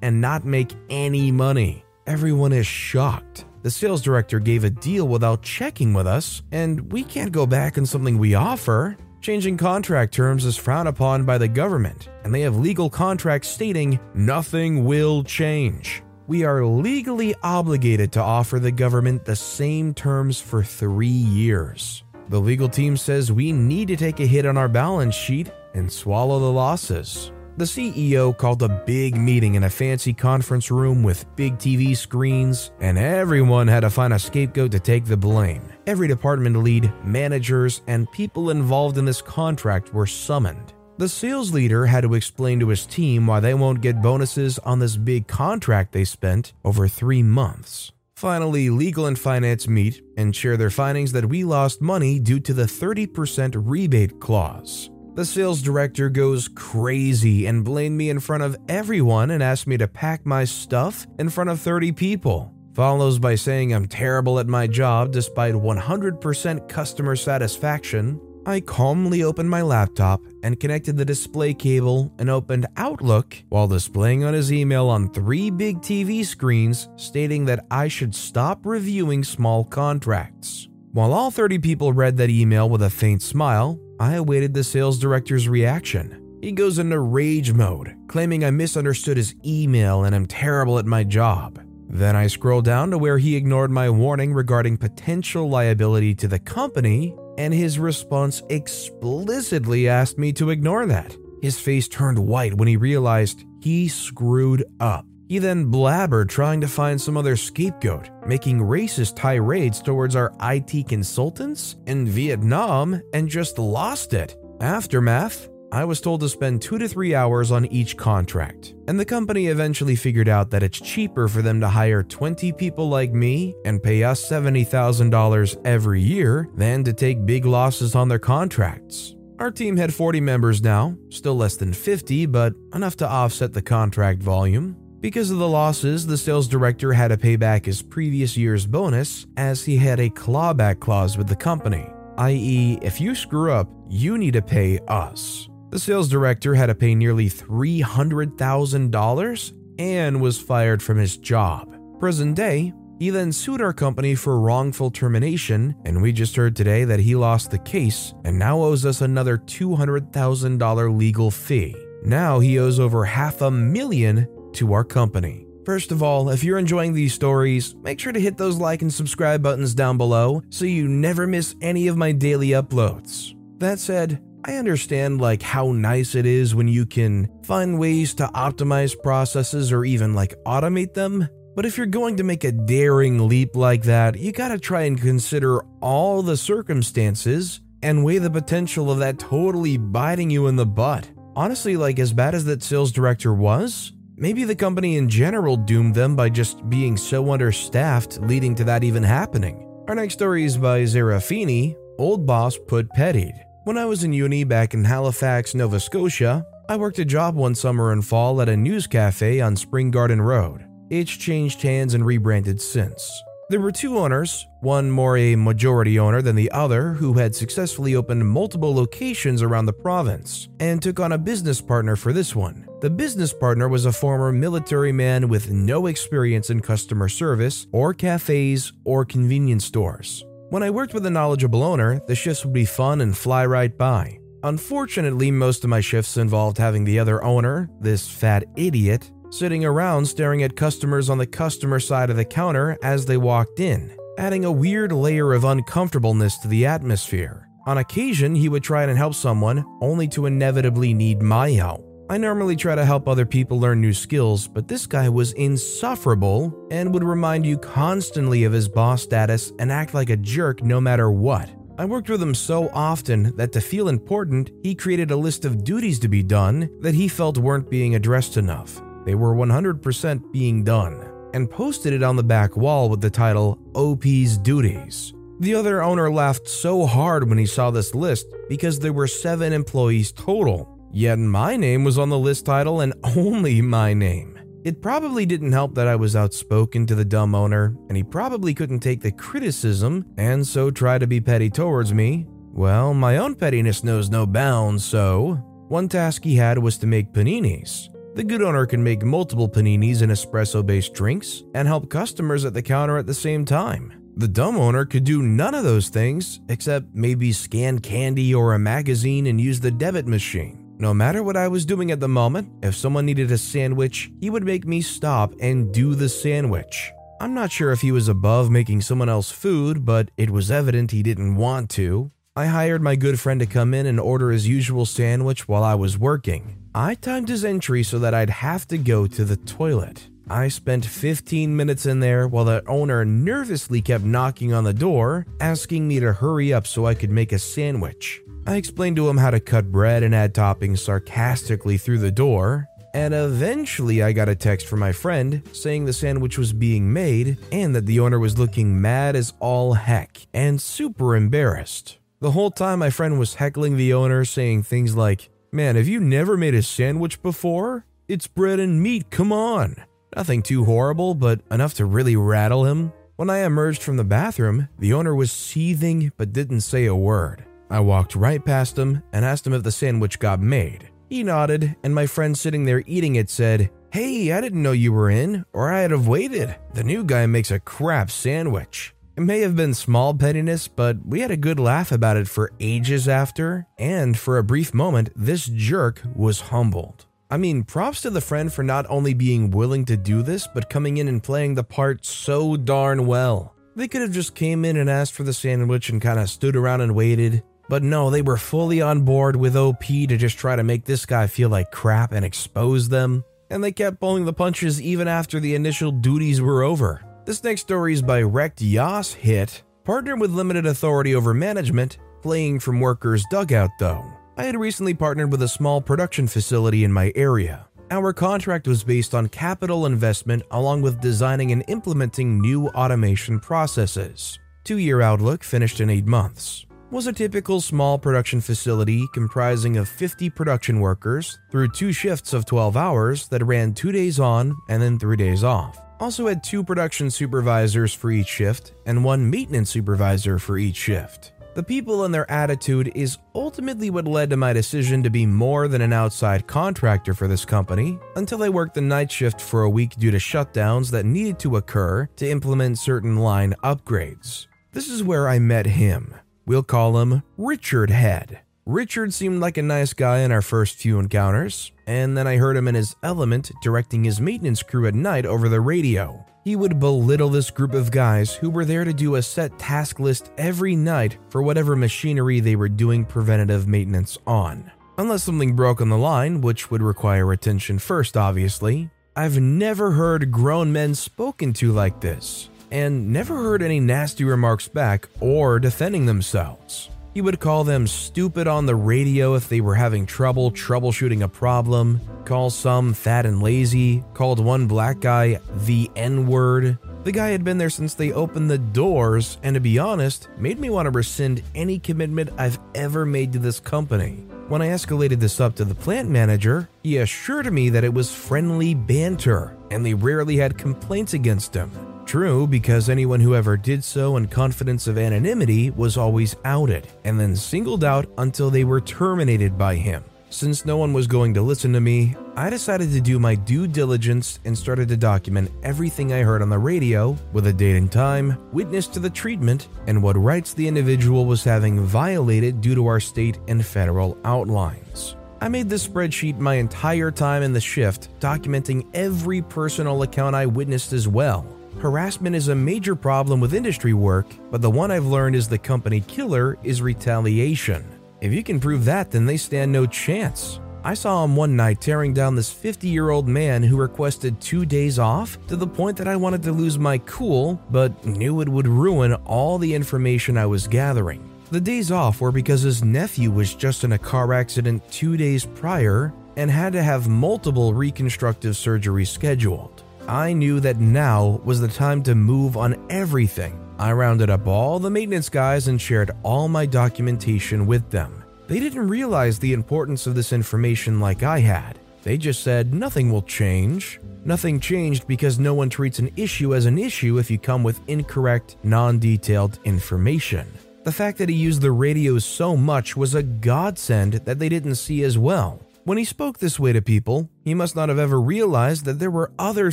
and 0.03 0.21
not 0.21 0.45
make 0.45 0.75
any 0.91 1.33
money. 1.33 1.83
Everyone 2.07 2.53
is 2.53 2.67
shocked. 2.67 3.47
The 3.63 3.71
sales 3.71 4.03
director 4.03 4.39
gave 4.39 4.65
a 4.65 4.71
deal 4.71 5.09
without 5.09 5.43
checking 5.43 5.93
with 5.93 6.07
us, 6.07 6.43
and 6.53 6.93
we 6.93 7.03
can't 7.03 7.33
go 7.33 7.47
back 7.47 7.77
on 7.77 7.87
something 7.87 8.17
we 8.17 8.35
offer. 8.35 8.97
Changing 9.21 9.57
contract 9.57 10.15
terms 10.15 10.45
is 10.45 10.57
frowned 10.57 10.89
upon 10.89 11.25
by 11.25 11.39
the 11.39 11.49
government, 11.49 12.09
and 12.23 12.33
they 12.33 12.43
have 12.43 12.57
legal 12.57 12.89
contracts 12.89 13.49
stating 13.49 13.99
nothing 14.15 14.85
will 14.85 15.25
change. 15.25 16.03
We 16.29 16.45
are 16.45 16.63
legally 16.63 17.35
obligated 17.43 18.13
to 18.13 18.21
offer 18.21 18.59
the 18.61 18.71
government 18.71 19.25
the 19.25 19.35
same 19.35 19.95
terms 19.95 20.39
for 20.39 20.63
three 20.63 21.07
years. 21.07 22.05
The 22.29 22.39
legal 22.39 22.69
team 22.69 22.99
says 22.99 23.33
we 23.33 23.51
need 23.51 23.89
to 23.89 23.97
take 23.97 24.21
a 24.21 24.27
hit 24.27 24.45
on 24.45 24.59
our 24.59 24.69
balance 24.69 25.15
sheet 25.15 25.51
and 25.73 25.91
swallow 25.91 26.39
the 26.39 26.53
losses. 26.53 27.33
The 27.57 27.65
CEO 27.65 28.37
called 28.37 28.63
a 28.63 28.69
big 28.69 29.17
meeting 29.17 29.55
in 29.55 29.65
a 29.65 29.71
fancy 29.71 30.13
conference 30.13 30.71
room 30.71 31.03
with 31.03 31.25
big 31.35 31.57
TV 31.57 31.97
screens, 31.97 32.73
and 32.79 32.99
everyone 32.99 33.67
had 33.67 33.81
to 33.81 33.91
find 33.91 34.13
a 34.13 34.19
scapegoat 34.19 34.71
to 34.73 34.81
take 34.81 35.07
the 35.07 35.17
blame. 35.17 35.63
Every 35.87 36.09
department 36.09 36.63
lead, 36.63 36.93
managers, 37.05 37.81
and 37.87 38.13
people 38.13 38.51
involved 38.51 38.99
in 38.99 39.07
this 39.07 39.23
contract 39.23 39.95
were 39.95 40.07
summoned. 40.07 40.75
The 40.99 41.09
sales 41.09 41.53
leader 41.53 41.87
had 41.87 42.03
to 42.03 42.15
explain 42.15 42.59
to 42.59 42.71
his 42.71 42.85
team 42.85 43.29
why 43.29 43.39
they 43.39 43.55
won't 43.55 43.81
get 43.81 44.03
bonuses 44.03 44.59
on 44.59 44.81
this 44.81 44.97
big 44.97 45.29
contract 45.29 45.93
they 45.93 46.05
spent 46.05 46.53
over 46.65 46.89
three 46.89 47.23
months. 47.23 47.93
Finally, 48.17 48.69
legal 48.69 49.07
and 49.07 49.17
finance 49.17 49.69
meet 49.69 50.03
and 50.17 50.35
share 50.35 50.57
their 50.57 50.71
findings 50.71 51.13
that 51.13 51.29
we 51.29 51.45
lost 51.45 51.81
money 51.81 52.19
due 52.19 52.41
to 52.41 52.53
the 52.53 52.65
30% 52.65 53.55
rebate 53.65 54.19
clause. 54.19 54.91
The 55.15 55.25
sales 55.25 55.63
director 55.63 56.11
goes 56.11 56.49
crazy 56.49 57.47
and 57.47 57.65
blamed 57.65 57.97
me 57.97 58.11
in 58.11 58.19
front 58.19 58.43
of 58.43 58.57
everyone 58.69 59.31
and 59.31 59.41
asked 59.41 59.69
me 59.69 59.77
to 59.77 59.87
pack 59.87 60.27
my 60.27 60.45
stuff 60.45 61.07
in 61.21 61.31
front 61.31 61.49
of 61.49 61.61
30 61.61 61.93
people. 61.93 62.53
Follows 62.75 63.21
by 63.21 63.37
saying 63.37 63.73
I'm 63.73 63.87
terrible 63.87 64.41
at 64.41 64.49
my 64.49 64.67
job 64.67 65.13
despite 65.13 65.55
100% 65.55 66.69
customer 66.69 67.15
satisfaction. 67.15 68.21
I 68.49 68.61
calmly 68.61 69.23
opened 69.25 69.51
my 69.51 69.61
laptop 69.61 70.23
and 70.43 70.59
connected 70.59 70.97
the 70.97 71.05
display 71.05 71.53
cable 71.53 72.11
and 72.19 72.31
opened 72.31 72.67
Outlook 72.79 73.37
while 73.51 73.69
displaying 73.69 74.25
on 74.25 74.33
his 74.33 74.51
email 74.51 74.89
on 74.89 75.11
three 75.11 75.51
big 75.51 75.83
TV 75.83 76.25
screens 76.25 76.89
stating 76.97 77.45
that 77.45 77.67
I 77.71 77.89
should 77.89 78.15
stop 78.15 78.65
reviewing 78.65 79.23
small 79.23 79.65
contracts. 79.65 80.67
While 80.93 81.13
all 81.13 81.31
30 81.31 81.59
people 81.59 81.93
read 81.93 82.17
that 82.17 82.31
email 82.31 82.71
with 82.71 82.81
a 82.81 82.89
faint 82.89 83.21
smile, 83.21 83.79
I 84.01 84.15
awaited 84.15 84.55
the 84.55 84.65
sales 84.65 84.99
director's 84.99 85.47
reaction. 85.47 86.39
He 86.41 86.53
goes 86.53 86.79
into 86.79 87.01
rage 87.01 87.53
mode, 87.53 87.95
claiming 88.09 88.47
I 88.47 88.51
misunderstood 88.51 89.19
his 89.19 89.35
email 89.45 90.05
and 90.05 90.15
am 90.15 90.25
terrible 90.25 90.79
at 90.79 90.87
my 90.87 91.05
job. 91.05 91.61
Then 91.91 92.17
I 92.17 92.29
scroll 92.29 92.63
down 92.63 92.93
to 92.93 92.99
where 92.99 93.19
he 93.19 93.37
ignored 93.37 93.71
my 93.71 93.91
warning 93.91 94.33
regarding 94.33 94.79
potential 94.79 95.51
liability 95.51 96.15
to 96.15 96.29
the 96.29 96.39
company, 96.39 97.15
and 97.39 97.55
his 97.55 97.79
response 97.79 98.43
explicitly 98.51 99.89
asked 99.89 100.19
me 100.19 100.33
to 100.35 100.51
ignore 100.51 100.85
that. 100.87 101.17
His 101.41 101.59
face 101.59 101.89
turned 101.89 102.19
white 102.19 102.53
when 102.53 102.69
he 102.69 102.77
realized 102.77 103.45
he 103.63 103.89
screwed 103.89 104.65
up. 104.81 105.07
He 105.29 105.39
then 105.39 105.71
blabbered 105.71 106.29
trying 106.29 106.61
to 106.63 106.69
find 106.69 107.01
some 107.01 107.17
other 107.17 107.37
scapegoat, 107.37 108.11
making 108.27 108.61
racist 108.61 109.15
tirades 109.15 109.81
towards 109.81 110.17
our 110.17 110.33
IT 110.43 110.89
consultants 110.89 111.77
in 111.87 112.07
Vietnam 112.07 113.01
and 113.13 113.29
just 113.29 113.59
lost 113.59 114.15
it. 114.15 114.37
Aftermath 114.61 115.49
I 115.71 115.85
was 115.85 116.01
told 116.01 116.21
to 116.21 116.31
spend 116.31 116.63
two 116.63 116.79
to 116.79 116.89
three 116.89 117.15
hours 117.15 117.53
on 117.53 117.67
each 117.67 117.99
contract, 117.99 118.75
and 118.87 118.99
the 118.99 119.05
company 119.05 119.49
eventually 119.49 119.97
figured 119.97 120.29
out 120.29 120.51
that 120.51 120.63
it's 120.63 120.81
cheaper 120.81 121.29
for 121.29 121.43
them 121.43 121.61
to 121.61 121.69
hire 121.69 122.03
20 122.03 122.53
people 122.53 122.89
like 122.89 123.13
me 123.13 123.55
and 123.67 123.83
pay 123.83 124.03
us 124.03 124.27
$70,000 124.31 125.61
every 125.67 126.01
year 126.01 126.49
than 126.55 126.85
to 126.85 126.95
take 126.95 127.27
big 127.27 127.45
losses 127.45 127.95
on 127.95 128.09
their 128.09 128.19
contracts. 128.19 129.15
Our 129.39 129.51
team 129.51 129.77
had 129.77 129.93
40 129.93 130.23
members 130.23 130.63
now, 130.63 130.97
still 131.11 131.37
less 131.37 131.57
than 131.57 131.75
50, 131.75 132.25
but 132.27 132.55
enough 132.75 132.97
to 132.97 133.09
offset 133.09 133.53
the 133.53 133.63
contract 133.63 134.23
volume. 134.23 134.75
Because 135.01 135.31
of 135.31 135.39
the 135.39 135.49
losses, 135.49 136.07
the 136.07 136.17
sales 136.17 136.49
director 136.49 136.95
had 136.95 137.09
to 137.09 137.19
pay 137.19 137.37
back 137.37 137.67
his 137.67 137.83
previous 137.83 138.39
year's 138.39 138.67
bonus 138.67 139.27
as 139.37 139.65
he 139.65 139.77
had 139.77 140.01
a 140.01 140.09
clawback 140.09 140.81
clause 140.81 141.19
with 141.19 141.29
the 141.29 141.37
company, 141.37 141.87
i.e., 142.17 142.79
if 142.81 143.03
you 143.03 143.15
screw 143.15 143.53
up, 143.53 143.69
you 143.91 144.17
need 144.17 144.33
to 144.33 144.43
pay 144.43 144.79
us. 144.89 145.49
The 145.71 145.79
sales 145.79 146.09
director 146.09 146.55
had 146.55 146.67
to 146.67 146.75
pay 146.75 146.95
nearly 146.95 147.29
$300,000 147.29 149.53
and 149.79 150.21
was 150.21 150.41
fired 150.41 150.83
from 150.83 150.99
his 150.99 151.17
job. 151.19 151.77
Present 152.01 152.35
day, 152.37 152.73
he 152.99 153.11
then 153.11 153.33
sued 153.33 153.61
our 153.61 153.75
company 153.75 154.15
for 154.15 154.41
wrongful 154.41 154.91
termination, 154.91 155.77
and 155.85 156.01
we 156.01 156.11
just 156.11 156.35
heard 156.35 156.57
today 156.57 156.85
that 156.85 157.01
he 157.01 157.15
lost 157.15 157.51
the 157.51 157.59
case 157.59 158.15
and 158.25 158.39
now 158.39 158.61
owes 158.61 158.87
us 158.87 159.03
another 159.03 159.37
$200,000 159.39 160.99
legal 160.99 161.31
fee. 161.31 161.77
Now 162.03 162.41
he 162.41 162.59
owes 162.59 162.81
over 162.81 163.05
half 163.05 163.43
a 163.43 163.51
million 163.51 164.27
to 164.55 164.73
our 164.73 164.85
company. 164.85 165.45
First 165.67 165.93
of 165.93 166.03
all, 166.03 166.31
if 166.31 166.43
you're 166.43 166.59
enjoying 166.59 166.95
these 166.95 167.13
stories, 167.13 167.75
make 167.83 168.01
sure 168.01 168.13
to 168.13 168.21
hit 168.21 168.39
those 168.39 168.57
like 168.57 168.81
and 168.81 168.93
subscribe 168.93 169.43
buttons 169.43 169.75
down 169.75 169.99
below 169.99 170.41
so 170.49 170.65
you 170.65 170.89
never 170.89 171.27
miss 171.27 171.55
any 171.61 171.89
of 171.89 171.99
my 171.99 172.11
daily 172.11 172.49
uploads. 172.49 173.35
That 173.59 173.79
said, 173.79 174.23
I 174.49 174.57
understand 174.57 175.21
like 175.21 175.43
how 175.43 175.73
nice 175.73 176.15
it 176.15 176.25
is 176.25 176.55
when 176.55 176.69
you 176.69 176.87
can 176.87 177.29
find 177.43 177.79
ways 177.79 178.15
to 178.15 178.29
optimize 178.29 178.99
processes 178.99 179.73
or 179.73 179.85
even 179.85 180.15
like 180.15 180.43
automate 180.47 180.95
them, 180.95 181.29
but 181.55 181.67
if 181.67 181.77
you're 181.77 181.87
going 181.87 182.17
to 182.17 182.25
make 182.25 182.45
a 182.45 182.53
daring 182.53 183.29
leap 183.29 183.57
like 183.57 183.83
that, 183.83 184.19
you 184.19 184.33
gotta 184.33 184.59
try 184.59 184.85
and 184.85 184.99
consider 184.99 185.61
all 185.83 186.23
the 186.23 186.35
circumstances 186.35 187.61
and 187.83 188.03
weigh 188.03 188.17
the 188.17 188.31
potential 188.31 188.91
of 188.91 189.01
that 189.01 189.19
totally 189.19 189.77
biting 189.77 190.31
you 190.31 190.47
in 190.47 190.57
the 190.57 190.65
butt. 190.65 191.11
Honestly, 191.37 191.77
like 191.77 191.99
as 191.99 192.15
bad 192.15 192.35
as 192.35 192.47
that 192.47 192.63
sales 192.63 192.91
director 192.91 193.35
was, 193.35 193.93
maybe 194.17 194.45
the 194.45 194.57
company 194.57 194.97
in 194.97 195.11
general 195.11 195.59
doomed 195.59 195.95
them 195.95 196.17
by 196.17 196.31
just 196.31 196.67
being 196.71 196.97
so 196.97 197.31
understaffed, 197.33 198.19
leading 198.23 198.55
to 198.55 198.65
that 198.65 198.83
even 198.83 199.03
happening. 199.03 199.69
Our 199.89 199.95
next 199.95 200.15
story 200.15 200.45
is 200.45 200.57
by 200.57 200.85
Zerafini, 200.85 201.77
Old 201.99 202.25
Boss 202.25 202.57
Put 202.57 202.89
Pettied. 202.89 203.45
When 203.69 203.77
I 203.77 203.85
was 203.85 204.03
in 204.03 204.15
uni 204.15 204.45
back 204.45 204.73
in 204.73 204.83
Halifax, 204.83 205.55
Nova 205.55 205.79
Scotia, 205.79 206.43
I 206.71 206.77
worked 206.77 207.01
a 207.01 207.05
job 207.05 207.35
one 207.35 207.55
summer 207.55 207.93
and 207.93 208.03
fall 208.03 208.41
at 208.41 208.49
a 208.49 208.57
news 208.57 208.87
cafe 208.87 209.43
on 209.43 209.57
Spring 209.57 209.91
Garden 209.91 210.23
Road. 210.23 210.65
It's 210.89 211.11
changed 211.11 211.61
hands 211.61 211.93
and 211.93 212.03
rebranded 212.03 212.63
since. 212.63 213.23
There 213.51 213.61
were 213.61 213.71
two 213.71 213.99
owners, 213.99 214.47
one 214.63 214.91
more 214.91 215.19
a 215.19 215.37
majority 215.37 215.99
owner 215.99 216.23
than 216.23 216.35
the 216.35 216.51
other, 216.51 216.95
who 216.95 217.13
had 217.13 217.35
successfully 217.35 217.95
opened 217.95 218.27
multiple 218.27 218.75
locations 218.75 219.43
around 219.43 219.67
the 219.67 219.75
province 219.75 220.49
and 220.61 220.83
took 220.83 220.99
on 220.99 221.13
a 221.13 221.19
business 221.19 221.61
partner 221.61 221.95
for 221.95 222.15
this 222.15 222.35
one. 222.35 222.67
The 222.81 222.89
business 222.89 223.35
partner 223.35 223.69
was 223.69 223.85
a 223.85 223.93
former 223.93 224.33
military 224.33 224.93
man 224.93 225.29
with 225.29 225.51
no 225.51 225.89
experience 225.89 226.49
in 226.49 226.61
customer 226.61 227.11
service 227.11 227.67
or 227.73 227.93
cafes 227.93 228.73
or 228.87 229.05
convenience 229.05 229.67
stores. 229.67 230.25
When 230.51 230.63
I 230.63 230.71
worked 230.71 230.95
with 230.95 231.05
a 231.05 231.11
knowledgeable 231.11 231.63
owner, 231.63 232.01
the 232.07 232.15
shifts 232.15 232.43
would 232.43 232.55
be 232.55 232.65
fun 232.65 233.03
and 233.03 233.15
fly 233.15 233.45
right 233.45 233.77
by. 233.77 234.19
Unfortunately, 234.45 235.31
most 235.31 235.63
of 235.63 235.69
my 235.69 235.81
shifts 235.81 236.17
involved 236.17 236.57
having 236.57 236.85
the 236.85 236.99
other 236.99 237.23
owner, 237.23 237.69
this 237.81 238.09
fat 238.09 238.45
idiot, 238.57 239.11
sitting 239.31 239.67
around 239.67 240.07
staring 240.07 240.43
at 240.43 240.57
customers 240.57 241.11
on 241.11 241.19
the 241.19 241.27
customer 241.27 241.79
side 241.79 242.09
of 242.09 242.17
the 242.17 242.25
counter 242.25 242.79
as 242.83 243.05
they 243.05 243.19
walked 243.19 243.61
in, 243.61 243.95
adding 244.17 244.47
a 244.47 244.53
weird 244.53 244.91
layer 244.91 245.35
of 245.35 245.45
uncomfortableness 245.45 246.39
to 246.39 246.49
the 246.49 246.65
atmosphere. 246.65 247.47
On 247.67 247.77
occasion, 247.77 248.35
he 248.35 248.49
would 248.49 248.63
try 248.63 248.85
and 248.85 248.97
help 248.97 249.15
someone, 249.15 249.63
only 249.83 250.09
to 250.09 250.25
inevitably 250.25 250.95
need 250.95 251.21
my 251.21 251.51
help. 251.51 251.88
I 252.11 252.17
normally 252.17 252.57
try 252.57 252.75
to 252.75 252.87
help 252.87 253.07
other 253.07 253.27
people 253.27 253.61
learn 253.61 253.83
new 253.83 253.93
skills, 253.93 254.49
but 254.49 254.67
this 254.67 254.87
guy 254.87 255.11
was 255.11 255.33
insufferable 255.33 256.67
and 256.71 256.95
would 256.95 257.05
remind 257.05 257.45
you 257.45 257.59
constantly 257.59 258.45
of 258.45 258.53
his 258.55 258.67
boss 258.67 259.03
status 259.03 259.53
and 259.59 259.71
act 259.71 259.93
like 259.93 260.09
a 260.09 260.17
jerk 260.17 260.63
no 260.63 260.81
matter 260.81 261.11
what. 261.11 261.51
I 261.77 261.85
worked 261.85 262.09
with 262.09 262.23
him 262.23 262.35
so 262.35 262.71
often 262.71 263.37
that 263.37 263.53
to 263.53 263.61
feel 263.61 263.89
important, 263.89 264.51
he 264.63 264.75
created 264.75 265.11
a 265.11 265.17
list 265.17 265.45
of 265.45 265.65
duties 265.65 265.99
to 265.99 266.09
be 266.09 266.23
done 266.23 266.71
that 266.81 266.95
he 266.95 267.09
felt 267.09 267.37
weren't 267.37 267.69
being 267.69 267.95
addressed 267.95 268.39
enough. 268.39 268.81
They 269.05 269.15
were 269.15 269.35
100% 269.35 270.33
being 270.33 270.65
done, 270.65 271.13
and 271.35 271.51
posted 271.51 271.93
it 271.93 272.03
on 272.03 272.17
the 272.17 272.23
back 272.23 272.57
wall 272.57 272.89
with 272.89 273.03
the 273.03 273.11
title 273.11 273.59
OP's 273.75 274.39
Duties. 274.39 275.13
The 275.41 275.55
other 275.55 275.83
owner 275.83 276.11
laughed 276.11 276.49
so 276.49 276.87
hard 276.87 277.29
when 277.29 277.37
he 277.37 277.47
saw 277.47 277.71
this 277.71 277.95
list 277.95 278.27
because 278.49 278.79
there 278.79 278.95
were 278.95 279.07
seven 279.07 279.53
employees 279.53 280.11
total 280.11 280.78
Yet 280.99 281.21
my 281.21 281.57
name 281.57 281.85
was 281.85 281.97
on 281.97 282.09
the 282.09 282.19
list 282.19 282.45
title 282.45 282.81
and 282.81 282.93
only 283.17 283.63
my 283.63 283.95
name. 283.95 284.37
It 284.65 284.83
probably 284.83 285.25
didn't 285.27 285.53
help 285.53 285.77
that 285.77 285.87
I 285.87 285.95
was 285.95 286.17
outspoken 286.17 286.87
to 286.87 286.97
the 286.97 287.05
dumb 287.05 287.37
owner, 287.37 287.77
and 287.87 287.97
he 287.97 288.03
probably 288.03 288.53
couldn't 288.53 288.81
take 288.81 289.01
the 289.01 289.13
criticism 289.13 290.05
and 290.17 290.45
so 290.45 290.73
tried 290.73 290.99
to 291.03 291.07
be 291.07 291.21
petty 291.21 291.51
towards 291.51 291.95
me. 291.95 292.27
Well, 292.51 292.95
my 292.95 293.19
own 293.19 293.37
pettiness 293.37 293.85
knows 293.85 294.11
no 294.11 294.27
bounds, 294.27 294.85
so 294.85 295.35
one 295.69 295.89
task 295.89 296.25
he 296.25 296.35
had 296.35 296.59
was 296.59 296.77
to 296.79 296.89
make 296.89 297.13
paninis. 297.13 297.95
The 298.17 298.25
good 298.25 298.43
owner 298.43 298.67
can 298.67 298.83
make 298.83 299.05
multiple 299.05 299.49
paninis 299.49 300.03
and 300.03 300.11
espresso 300.11 300.67
based 300.67 300.95
drinks 300.95 301.45
and 301.55 301.69
help 301.69 301.89
customers 301.91 302.45
at 302.45 302.55
the 302.55 302.63
counter 302.63 302.99
at 302.99 303.07
the 303.07 303.15
same 303.15 303.45
time. 303.45 303.93
The 304.17 304.27
dumb 304.27 304.57
owner 304.57 304.85
could 304.85 305.05
do 305.05 305.23
none 305.23 305.55
of 305.55 305.63
those 305.63 305.91
things 305.91 306.41
except 306.49 306.93
maybe 306.93 307.31
scan 307.31 307.79
candy 307.79 308.35
or 308.35 308.55
a 308.55 308.59
magazine 308.59 309.29
and 309.29 309.41
use 309.41 309.61
the 309.61 309.71
debit 309.71 310.09
machine. 310.09 310.58
No 310.81 310.95
matter 310.95 311.25
what 311.25 311.37
I 311.37 311.49
was 311.49 311.67
doing 311.67 311.91
at 311.91 311.99
the 311.99 312.07
moment, 312.07 312.49
if 312.63 312.77
someone 312.77 313.05
needed 313.05 313.33
a 313.33 313.39
sandwich, 313.39 314.13
he 314.21 314.31
would 314.31 314.45
make 314.45 314.65
me 314.65 314.81
stop 314.81 315.35
and 315.41 315.75
do 315.75 315.97
the 315.97 316.09
sandwich. 316.09 316.93
I'm 317.21 317.35
not 317.35 317.51
sure 317.51 317.73
if 317.73 317.81
he 317.81 317.91
was 317.91 318.07
above 318.07 318.49
making 318.49 318.83
someone 318.83 319.09
else 319.09 319.33
food, 319.33 319.85
but 319.85 320.13
it 320.17 320.31
was 320.31 320.53
evident 320.53 320.93
he 320.93 321.03
didn't 321.03 321.35
want 321.35 321.69
to. 321.71 322.13
I 322.37 322.47
hired 322.47 322.81
my 322.81 322.95
good 322.95 323.19
friend 323.19 323.41
to 323.41 323.47
come 323.47 323.75
in 323.75 323.87
and 323.87 323.99
order 323.99 324.31
his 324.31 324.47
usual 324.47 324.87
sandwich 324.87 325.49
while 325.49 325.65
I 325.65 325.75
was 325.75 325.99
working. 325.99 326.57
I 326.73 326.95
timed 326.95 327.29
his 327.29 327.45
entry 327.45 327.83
so 327.83 327.99
that 327.99 328.15
I'd 328.15 328.31
have 328.31 328.69
to 328.69 328.79
go 328.79 329.09
to 329.09 329.25
the 329.25 329.37
toilet. 329.37 330.07
I 330.31 330.47
spent 330.47 330.85
15 330.85 331.57
minutes 331.57 331.87
in 331.87 331.99
there 331.99 332.29
while 332.29 332.45
the 332.45 332.63
owner 332.69 333.05
nervously 333.05 333.81
kept 333.81 334.05
knocking 334.05 334.53
on 334.53 334.63
the 334.63 334.73
door, 334.73 335.27
asking 335.41 335.89
me 335.89 335.99
to 335.99 336.13
hurry 336.13 336.53
up 336.53 336.69
so 336.69 336.87
I 336.87 336.95
could 336.95 337.11
make 337.11 337.33
a 337.33 337.39
sandwich. 337.41 338.21
I 338.49 338.57
explained 338.57 338.97
to 338.97 339.07
him 339.07 339.19
how 339.19 339.31
to 339.31 339.41
cut 339.41 339.71
bread 339.71 340.03
and 340.03 340.15
add 340.15 340.33
toppings 340.33 340.79
sarcastically 340.79 341.77
through 341.77 341.99
the 341.99 342.11
door, 342.11 342.67
and 342.95 343.13
eventually 343.13 344.03
I 344.03 344.13
got 344.13 344.31
a 344.31 344.35
text 344.35 344.67
from 344.67 344.81
my 344.81 344.91
friend 344.91 345.43
saying 345.53 345.85
the 345.85 345.93
sandwich 345.93 346.39
was 346.39 346.55
being 346.55 346.91
made 346.91 347.37
and 347.53 347.77
that 347.77 347.85
the 347.85 348.01
owner 348.01 348.19
was 348.19 348.39
looking 348.39 348.81
mad 348.81 349.17
as 349.17 349.35
all 349.39 349.75
heck 349.75 350.27
and 350.33 350.63
super 350.63 351.15
embarrassed. 351.15 351.99
The 352.21 352.31
whole 352.31 352.51
time 352.51 352.79
my 352.79 352.89
friend 352.89 353.19
was 353.19 353.35
heckling 353.35 353.77
the 353.77 353.93
owner, 353.93 354.25
saying 354.25 354.63
things 354.63 354.97
like, 354.97 355.29
Man, 355.53 355.77
have 355.77 355.87
you 355.87 356.01
never 356.01 356.39
made 356.39 356.55
a 356.55 356.63
sandwich 356.63 357.21
before? 357.21 357.85
It's 358.09 358.27
bread 358.27 358.61
and 358.61 358.83
meat, 358.83 359.11
come 359.11 359.31
on. 359.31 359.77
Nothing 360.17 360.43
too 360.43 360.65
horrible, 360.65 361.15
but 361.15 361.43
enough 361.51 361.75
to 361.75 361.85
really 361.85 362.17
rattle 362.17 362.65
him. 362.65 362.95
When 363.17 363.29
I 363.29 363.41
emerged 363.41 363.83
from 363.83 363.99
the 363.99 364.05
bathroom, 364.05 364.69
the 364.79 364.95
owner 364.95 365.15
was 365.15 365.31
seething 365.31 366.13
but 366.17 366.33
didn't 366.33 366.63
say 366.63 366.87
a 366.87 366.95
word. 366.95 367.45
I 367.71 367.81
walked 367.81 368.15
right 368.15 368.45
past 368.45 368.79
him 368.79 369.03
and 369.13 369.25
asked 369.25 369.47
him 369.47 369.53
if 369.53 369.63
the 369.63 369.73
sandwich 369.73 370.19
got 370.19 370.41
made. 370.41 370.91
He 371.09 371.23
nodded, 371.23 371.77
and 371.83 371.95
my 371.95 372.07
friend 372.07 372.37
sitting 372.37 372.65
there 372.65 372.83
eating 372.87 373.17
it 373.17 373.31
said, 373.31 373.71
Hey, 373.91 374.33
I 374.33 374.41
didn't 374.41 374.63
know 374.63 374.73
you 374.73 374.93
were 374.93 375.11
in, 375.11 375.45
or 375.53 375.73
I'd 375.73 375.91
have 375.91 376.09
waited. 376.09 376.55
The 376.75 376.85
new 376.85 377.05
guy 377.05 377.27
makes 377.27 377.51
a 377.51 377.59
crap 377.59 378.11
sandwich. 378.11 378.95
It 379.17 379.23
may 379.23 379.41
have 379.41 379.57
been 379.57 379.75
small 379.75 380.15
pettiness, 380.15 380.69
but 380.69 381.05
we 381.05 381.21
had 381.21 381.31
a 381.31 381.37
good 381.37 381.59
laugh 381.59 381.91
about 381.91 382.17
it 382.17 382.29
for 382.29 382.53
ages 382.61 383.09
after, 383.09 383.67
and 383.79 384.17
for 384.17 384.39
a 384.39 384.45
brief 384.45 384.73
moment, 384.73 385.11
this 385.17 385.47
jerk 385.47 386.03
was 386.15 386.41
humbled. 386.41 387.07
I 387.31 387.37
mean, 387.37 387.65
props 387.65 388.03
to 388.03 388.11
the 388.11 388.21
friend 388.21 388.53
for 388.53 388.63
not 388.63 388.87
only 388.89 389.15
being 389.15 389.51
willing 389.51 389.85
to 389.87 389.97
do 389.97 390.23
this, 390.23 390.47
but 390.47 390.71
coming 390.71 390.99
in 390.99 391.09
and 391.09 391.23
playing 391.23 391.55
the 391.55 391.65
part 391.65 392.05
so 392.05 392.57
darn 392.57 393.07
well. 393.07 393.55
They 393.75 393.89
could 393.89 394.03
have 394.03 394.13
just 394.13 394.35
came 394.35 394.65
in 394.65 394.77
and 394.77 394.89
asked 394.89 395.15
for 395.15 395.25
the 395.25 395.33
sandwich 395.33 395.89
and 395.89 396.01
kind 396.01 396.19
of 396.19 396.31
stood 396.31 396.57
around 396.57 396.81
and 396.81 396.95
waited, 396.95 397.43
but 397.69 397.83
no, 397.83 398.11
they 398.11 398.23
were 398.23 398.37
fully 398.37 398.81
on 398.81 399.03
board 399.03 399.37
with 399.37 399.57
OP 399.57 399.85
to 399.85 400.17
just 400.17 400.39
try 400.39 400.57
to 400.57 400.65
make 400.65 400.85
this 400.85 401.07
guy 401.07 401.27
feel 401.27 401.49
like 401.49 401.71
crap 401.71 402.13
and 402.13 402.25
expose 402.25 402.89
them. 402.89 403.25
And 403.51 403.63
they 403.63 403.73
kept 403.73 404.01
pulling 404.01 404.25
the 404.25 404.33
punches 404.33 404.81
even 404.81 405.09
after 405.09 405.41
the 405.41 405.55
initial 405.55 405.91
duties 405.91 406.41
were 406.41 406.63
over. 406.63 407.03
This 407.25 407.45
next 407.45 407.63
story 407.63 407.93
is 407.93 408.03
by 408.03 408.23
Wrecked 408.23 408.63
Yas 408.63 409.13
Hit, 409.13 409.63
partner 409.85 410.17
with 410.17 410.31
limited 410.31 410.67
authority 410.67 411.15
over 411.15 411.35
management, 411.35 411.99
playing 412.23 412.61
from 412.61 412.81
workers' 412.81 413.25
dugout 413.31 413.71
though. 413.79 414.05
I 414.37 414.45
had 414.45 414.57
recently 414.57 414.95
partnered 414.95 415.33
with 415.33 415.43
a 415.43 415.49
small 415.49 415.81
production 415.81 416.29
facility 416.29 416.85
in 416.85 416.93
my 416.93 417.13
area. 417.15 417.67
Our 417.91 418.13
contract 418.13 418.69
was 418.69 418.85
based 418.85 419.15
on 419.15 419.29
capital 419.29 419.87
investment 419.87 420.43
along 420.51 420.83
with 420.83 421.01
designing 421.01 421.53
and 421.53 421.65
implementing 421.69 422.41
new 422.41 422.69
automation 422.69 423.41
processes. 423.41 424.39
Two 424.63 424.79
year 424.79 425.01
outlook 425.01 425.43
finished 425.43 425.81
in 425.81 425.89
eight 425.89 426.07
months. 426.07 426.67
Was 426.91 427.07
a 427.07 427.13
typical 427.13 427.61
small 427.61 427.99
production 427.99 428.41
facility 428.41 429.07
comprising 429.13 429.77
of 429.77 429.91
50 429.91 430.31
production 430.31 430.81
workers 430.81 431.39
through 431.51 431.69
two 431.69 431.93
shifts 431.93 432.33
of 432.33 432.47
12 432.47 432.79
hours 432.79 433.29
that 433.29 433.45
ran 433.45 433.75
two 433.75 433.93
days 433.93 434.19
on 434.19 434.57
and 434.71 434.81
then 434.81 434.99
three 434.99 435.19
days 435.19 435.45
off. 435.45 435.79
Also 436.01 436.27
had 436.27 436.43
two 436.43 436.65
production 436.65 437.11
supervisors 437.11 437.93
for 437.93 438.11
each 438.11 438.27
shift 438.27 438.73
and 438.87 439.05
one 439.05 439.29
maintenance 439.29 439.69
supervisor 439.69 440.39
for 440.39 440.57
each 440.57 440.77
shift. 440.77 441.33
The 441.55 441.63
people 441.63 442.05
and 442.05 442.15
their 442.15 442.31
attitude 442.31 442.91
is 442.95 443.19
ultimately 443.35 443.91
what 443.91 444.07
led 444.07 444.31
to 444.31 444.39
my 444.39 444.55
decision 444.55 445.03
to 445.03 445.11
be 445.11 445.27
more 445.27 445.69
than 445.69 445.83
an 445.83 445.93
outside 445.93 446.47
contractor 446.47 447.13
for 447.13 447.29
this 447.29 447.45
company 447.45 447.99
until 448.17 448.43
I 448.43 448.49
worked 448.49 448.75
the 448.75 448.81
night 448.81 449.13
shift 449.13 449.43
for 449.43 449.65
a 449.65 449.71
week 449.71 449.97
due 449.97 450.11
to 450.11 450.17
shutdowns 450.19 450.91
that 450.93 451.05
needed 451.05 451.39
to 451.41 451.57
occur 451.57 452.09
to 452.17 452.31
implement 452.31 452.79
certain 452.79 453.19
line 453.19 453.55
upgrades. 453.63 454.47
This 454.73 454.89
is 454.89 455.03
where 455.03 455.29
I 455.29 455.39
met 455.39 455.67
him. 455.67 456.15
We'll 456.49 456.63
call 456.63 456.99
him 456.99 457.23
Richard 457.37 457.91
Head. 457.91 458.41
Richard 458.65 459.13
seemed 459.13 459.39
like 459.39 459.59
a 459.59 459.63
nice 459.63 459.93
guy 459.93 460.21
in 460.21 460.33
our 460.33 460.41
first 460.41 460.77
few 460.77 460.99
encounters, 460.99 461.73
and 461.87 462.17
then 462.17 462.27
I 462.27 462.39
heard 462.39 462.57
him 462.57 462.67
in 462.67 462.75
his 462.75 462.97
element 463.03 463.53
directing 463.63 464.03
his 464.03 464.19
maintenance 464.19 464.63
crew 464.63 464.87
at 464.87 464.95
night 464.95 465.27
over 465.27 465.51
the 465.51 465.61
radio. 465.61 466.25
He 466.45 466.57
would 466.57 466.81
belittle 466.81 467.29
this 467.29 467.51
group 467.51 467.75
of 467.75 467.91
guys 467.91 468.35
who 468.35 468.49
were 468.49 468.65
there 468.65 468.85
to 468.85 468.95
do 468.95 469.17
a 469.17 469.23
set 469.23 469.59
task 469.59 470.01
list 470.01 470.31
every 470.39 470.75
night 470.75 471.19
for 471.29 471.43
whatever 471.43 471.77
machinery 471.77 472.41
they 472.41 472.57
were 472.57 472.71
doing 472.71 473.05
preventative 473.05 473.69
maintenance 473.69 474.17
on. 474.27 474.71
Unless 474.97 475.25
something 475.25 475.55
broke 475.55 475.83
on 475.83 475.91
the 475.91 475.99
line, 475.99 476.41
which 476.41 476.71
would 476.71 476.83
require 476.83 477.31
attention 477.31 477.79
first, 477.79 478.17
obviously. 478.17 478.89
I've 479.15 479.39
never 479.39 479.91
heard 479.91 480.33
grown 480.33 480.73
men 480.73 480.95
spoken 480.95 481.53
to 481.55 481.73
like 481.73 482.01
this, 482.01 482.49
and 482.71 483.13
never 483.13 483.37
heard 483.37 483.63
any 483.63 483.81
nasty 483.81 484.25
remarks 484.25 484.69
back 484.69 485.09
or 485.21 485.59
defending 485.59 486.07
themselves. 486.07 486.91
He 487.15 487.21
would 487.21 487.41
call 487.41 487.65
them 487.65 487.87
stupid 487.87 488.47
on 488.47 488.67
the 488.67 488.77
radio 488.77 489.35
if 489.35 489.49
they 489.49 489.61
were 489.61 489.75
having 489.75 490.07
trouble 490.07 490.53
troubleshooting 490.53 491.23
a 491.23 491.29
problem, 491.29 492.01
call 492.25 492.51
some 492.51 492.93
fat 492.93 493.27
and 493.27 493.43
lazy, 493.43 494.05
called 494.15 494.39
one 494.39 494.67
black 494.67 495.01
guy 495.01 495.41
the 495.65 495.91
N 495.97 496.27
word. 496.27 496.79
The 497.05 497.13
guy 497.13 497.31
had 497.31 497.43
been 497.43 497.59
there 497.59 497.71
since 497.71 497.95
they 497.95 498.13
opened 498.13 498.51
the 498.51 498.59
doors, 498.59 499.39
and 499.43 499.55
to 499.55 499.61
be 499.61 499.79
honest, 499.79 500.29
made 500.37 500.61
me 500.61 500.71
want 500.71 500.87
to 500.87 500.91
rescind 500.91 501.43
any 501.55 501.79
commitment 501.79 502.31
I've 502.37 502.59
ever 502.75 503.07
made 503.07 503.33
to 503.33 503.39
this 503.39 503.59
company. 503.59 504.25
When 504.49 504.63
I 504.63 504.69
escalated 504.69 505.19
this 505.19 505.41
up 505.41 505.57
to 505.57 505.65
the 505.65 505.75
plant 505.75 506.09
manager, 506.09 506.69
he 506.83 506.99
assured 506.99 507.53
me 507.53 507.69
that 507.71 507.85
it 507.85 507.93
was 507.93 508.15
friendly 508.15 508.75
banter, 508.75 509.57
and 509.71 509.85
they 509.85 509.95
rarely 509.95 510.37
had 510.37 510.57
complaints 510.57 511.15
against 511.15 511.55
him. 511.55 511.71
True, 512.09 512.47
because 512.47 512.89
anyone 512.89 513.21
who 513.21 513.35
ever 513.35 513.59
did 513.59 513.85
so 513.85 514.17
in 514.17 514.29
confidence 514.29 514.87
of 514.87 514.97
anonymity 514.97 515.71
was 515.73 515.99
always 515.99 516.35
outed, 516.47 516.87
and 517.05 517.21
then 517.21 517.37
singled 517.37 517.85
out 517.85 518.07
until 518.17 518.49
they 518.49 518.65
were 518.65 518.81
terminated 518.81 519.59
by 519.59 519.75
him. 519.75 520.03
Since 520.31 520.65
no 520.65 520.79
one 520.79 520.95
was 520.95 521.07
going 521.07 521.35
to 521.35 521.43
listen 521.43 521.71
to 521.75 521.83
me, 521.83 522.17
I 522.35 522.49
decided 522.49 522.93
to 522.93 523.03
do 523.03 523.19
my 523.19 523.35
due 523.35 523.67
diligence 523.67 524.41
and 524.47 524.57
started 524.57 524.89
to 524.89 524.97
document 524.97 525.51
everything 525.63 526.15
I 526.15 526.23
heard 526.23 526.41
on 526.41 526.49
the 526.49 526.59
radio 526.59 527.15
with 527.35 527.47
a 527.47 527.53
date 527.53 527.77
and 527.77 527.93
time, 527.93 528.39
witness 528.55 528.87
to 528.87 529.01
the 529.01 529.11
treatment, 529.11 529.69
and 529.87 530.03
what 530.03 530.17
rights 530.17 530.55
the 530.55 530.67
individual 530.67 531.27
was 531.27 531.45
having 531.45 531.79
violated 531.81 532.63
due 532.63 532.75
to 532.75 532.87
our 532.87 533.01
state 533.01 533.39
and 533.49 533.63
federal 533.63 534.17
outlines. 534.25 535.15
I 535.43 535.51
made 535.51 535.69
this 535.69 535.87
spreadsheet 535.87 536.39
my 536.39 536.55
entire 536.55 537.11
time 537.11 537.43
in 537.43 537.53
the 537.53 537.61
shift, 537.61 538.09
documenting 538.19 538.89
every 538.95 539.43
personal 539.43 540.03
account 540.05 540.35
I 540.35 540.47
witnessed 540.47 540.95
as 540.95 541.07
well. 541.07 541.58
Harassment 541.81 542.35
is 542.35 542.49
a 542.49 542.55
major 542.57 542.97
problem 542.97 543.39
with 543.39 543.55
industry 543.55 543.95
work, 543.95 544.27
but 544.51 544.61
the 544.61 544.71
one 544.71 544.91
I've 544.91 545.07
learned 545.07 545.37
is 545.37 545.47
the 545.47 545.59
company 545.59 546.01
killer 546.01 546.59
is 546.65 546.83
retaliation. 546.83 547.87
If 548.21 548.33
you 548.33 548.43
can 548.43 548.59
prove 548.59 548.85
that, 548.87 549.13
then 549.13 549.27
they 549.27 549.37
stand 549.37 549.71
no 549.71 549.87
chance. 549.87 550.59
I 550.83 550.95
saw 550.95 551.23
him 551.23 551.37
one 551.37 551.55
night 551.55 551.81
tearing 551.81 552.13
down 552.13 552.35
this 552.35 552.51
50 552.51 552.89
year 552.89 553.11
old 553.11 553.29
man 553.29 553.63
who 553.63 553.77
requested 553.77 554.41
two 554.41 554.67
days 554.67 554.99
off 554.99 555.39
to 555.47 555.55
the 555.55 555.69
point 555.69 555.97
that 555.99 556.09
I 556.09 556.17
wanted 556.17 556.43
to 556.45 556.53
lose 556.53 556.81
my 556.81 556.99
cool, 556.99 557.63
but 557.71 558.05
knew 558.05 558.41
it 558.41 558.49
would 558.49 558.67
ruin 558.67 559.15
all 559.15 559.57
the 559.57 559.73
information 559.73 560.37
I 560.37 560.47
was 560.47 560.67
gathering. 560.67 561.31
The 561.53 561.61
days 561.61 561.93
off 561.93 562.21
were 562.21 562.33
because 562.33 562.63
his 562.63 562.83
nephew 562.83 563.31
was 563.31 563.55
just 563.55 563.85
in 563.85 563.93
a 563.93 563.99
car 563.99 564.33
accident 564.33 564.83
two 564.91 565.17
days 565.17 565.45
prior 565.45 566.13
and 566.37 566.51
had 566.51 566.73
to 566.73 566.83
have 566.83 567.07
multiple 567.07 567.73
reconstructive 567.73 568.55
surgeries 568.55 569.09
scheduled. 569.09 569.85
I 570.09 570.33
knew 570.33 570.59
that 570.61 570.79
now 570.79 571.39
was 571.45 571.61
the 571.61 571.69
time 571.69 572.03
to 572.05 572.15
move 572.15 572.57
on 572.57 572.87
everything. 572.89 573.61
I 573.79 573.93
rounded 573.93 574.31
up 574.31 574.47
all 574.47 574.79
the 574.79 574.89
maintenance 574.89 575.29
guys 575.29 575.69
and 575.69 575.79
shared 575.79 576.13
all 576.23 576.49
my 576.49 576.65
documentation 576.65 577.67
with 577.67 577.91
them. 577.91 578.25
They 578.47 578.59
didn't 578.59 578.89
realize 578.89 579.39
the 579.39 579.53
importance 579.53 580.07
of 580.07 580.15
this 580.15 580.33
information 580.33 580.99
like 580.99 581.23
I 581.23 581.41
had. 581.41 581.79
They 582.05 582.17
just 582.17 582.43
said 582.43 582.73
nothing 582.73 583.13
will 583.13 583.21
change. 583.21 584.01
Nothing 584.25 584.61
changed 584.61 585.07
because 585.07 585.39
no 585.39 585.53
one 585.53 585.69
treats 585.69 585.99
an 585.99 586.11
issue 586.17 586.55
as 586.55 586.65
an 586.65 586.79
issue 586.79 587.19
if 587.19 587.31
you 587.31 587.39
come 587.39 587.63
with 587.63 587.87
incorrect, 587.87 588.57
non 588.63 588.99
detailed 588.99 589.59
information. 589.65 590.47
The 590.85 590.93
fact 590.93 591.19
that 591.19 591.29
he 591.29 591.35
used 591.35 591.61
the 591.61 591.71
radio 591.71 592.19
so 592.19 592.57
much 592.57 592.97
was 592.97 593.15
a 593.15 593.23
godsend 593.23 594.15
that 594.25 594.39
they 594.39 594.49
didn't 594.49 594.77
see 594.77 595.03
as 595.03 595.19
well. 595.19 595.61
When 595.89 595.97
he 595.97 596.05
spoke 596.05 596.37
this 596.37 596.61
way 596.61 596.75
to 596.75 596.83
people, 596.83 597.31
he 597.47 597.55
must 597.55 597.75
not 597.75 597.89
have 597.89 597.99
ever 597.99 598.21
realized 598.21 598.85
that 598.85 598.99
there 598.99 599.11
were 599.11 599.33
other 599.39 599.73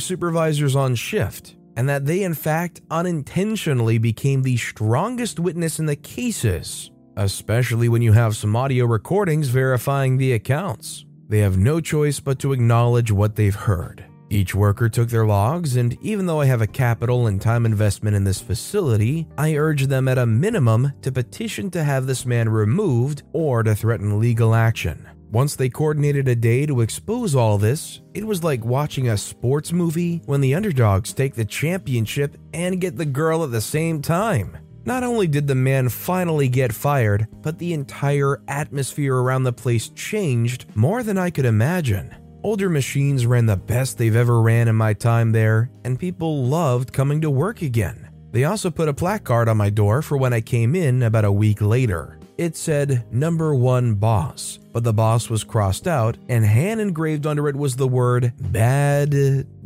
supervisors 0.00 0.74
on 0.74 0.94
shift, 0.94 1.56
and 1.76 1.86
that 1.90 2.06
they, 2.06 2.22
in 2.22 2.32
fact, 2.32 2.80
unintentionally 2.90 3.98
became 3.98 4.40
the 4.40 4.56
strongest 4.56 5.38
witness 5.38 5.78
in 5.78 5.84
the 5.84 5.94
cases, 5.94 6.90
especially 7.18 7.90
when 7.90 8.00
you 8.00 8.12
have 8.12 8.34
some 8.34 8.56
audio 8.56 8.86
recordings 8.86 9.48
verifying 9.48 10.16
the 10.16 10.32
accounts. 10.32 11.04
They 11.28 11.40
have 11.40 11.58
no 11.58 11.82
choice 11.82 12.18
but 12.18 12.38
to 12.38 12.54
acknowledge 12.54 13.12
what 13.12 13.36
they've 13.36 13.54
heard. 13.54 14.02
Each 14.30 14.54
worker 14.54 14.88
took 14.88 15.10
their 15.10 15.26
logs, 15.26 15.76
and 15.76 15.98
even 16.00 16.24
though 16.24 16.40
I 16.40 16.46
have 16.46 16.62
a 16.62 16.66
capital 16.66 17.26
and 17.26 17.42
time 17.42 17.66
investment 17.66 18.16
in 18.16 18.24
this 18.24 18.40
facility, 18.40 19.28
I 19.36 19.56
urge 19.56 19.86
them 19.88 20.08
at 20.08 20.16
a 20.16 20.24
minimum 20.24 20.94
to 21.02 21.12
petition 21.12 21.70
to 21.72 21.84
have 21.84 22.06
this 22.06 22.24
man 22.24 22.48
removed 22.48 23.22
or 23.34 23.62
to 23.62 23.74
threaten 23.74 24.18
legal 24.18 24.54
action. 24.54 25.10
Once 25.32 25.56
they 25.56 25.68
coordinated 25.68 26.28
a 26.28 26.36
day 26.36 26.64
to 26.66 26.80
expose 26.80 27.34
all 27.34 27.58
this, 27.58 28.00
it 28.14 28.24
was 28.24 28.44
like 28.44 28.64
watching 28.64 29.08
a 29.08 29.16
sports 29.16 29.72
movie 29.72 30.22
when 30.26 30.40
the 30.40 30.54
underdogs 30.54 31.12
take 31.12 31.34
the 31.34 31.44
championship 31.44 32.36
and 32.54 32.80
get 32.80 32.96
the 32.96 33.04
girl 33.04 33.42
at 33.42 33.50
the 33.50 33.60
same 33.60 34.00
time. 34.00 34.56
Not 34.84 35.02
only 35.02 35.26
did 35.26 35.48
the 35.48 35.54
man 35.56 35.88
finally 35.88 36.48
get 36.48 36.72
fired, 36.72 37.26
but 37.42 37.58
the 37.58 37.72
entire 37.72 38.40
atmosphere 38.46 39.16
around 39.16 39.42
the 39.42 39.52
place 39.52 39.88
changed 39.88 40.66
more 40.76 41.02
than 41.02 41.18
I 41.18 41.30
could 41.30 41.44
imagine. 41.44 42.14
Older 42.44 42.70
machines 42.70 43.26
ran 43.26 43.46
the 43.46 43.56
best 43.56 43.98
they've 43.98 44.14
ever 44.14 44.40
ran 44.40 44.68
in 44.68 44.76
my 44.76 44.92
time 44.92 45.32
there, 45.32 45.72
and 45.84 45.98
people 45.98 46.44
loved 46.44 46.92
coming 46.92 47.20
to 47.22 47.30
work 47.30 47.62
again. 47.62 48.08
They 48.30 48.44
also 48.44 48.70
put 48.70 48.88
a 48.88 48.94
placard 48.94 49.48
on 49.48 49.56
my 49.56 49.70
door 49.70 50.02
for 50.02 50.16
when 50.16 50.32
I 50.32 50.40
came 50.40 50.76
in 50.76 51.02
about 51.02 51.24
a 51.24 51.32
week 51.32 51.60
later. 51.60 52.20
It 52.38 52.54
said 52.54 53.06
number 53.10 53.54
one 53.54 53.94
boss, 53.94 54.58
but 54.72 54.84
the 54.84 54.92
boss 54.92 55.30
was 55.30 55.42
crossed 55.42 55.88
out, 55.88 56.18
and 56.28 56.44
hand 56.44 56.82
engraved 56.82 57.26
under 57.26 57.48
it 57.48 57.56
was 57.56 57.76
the 57.76 57.88
word 57.88 58.34
bad, 58.52 59.14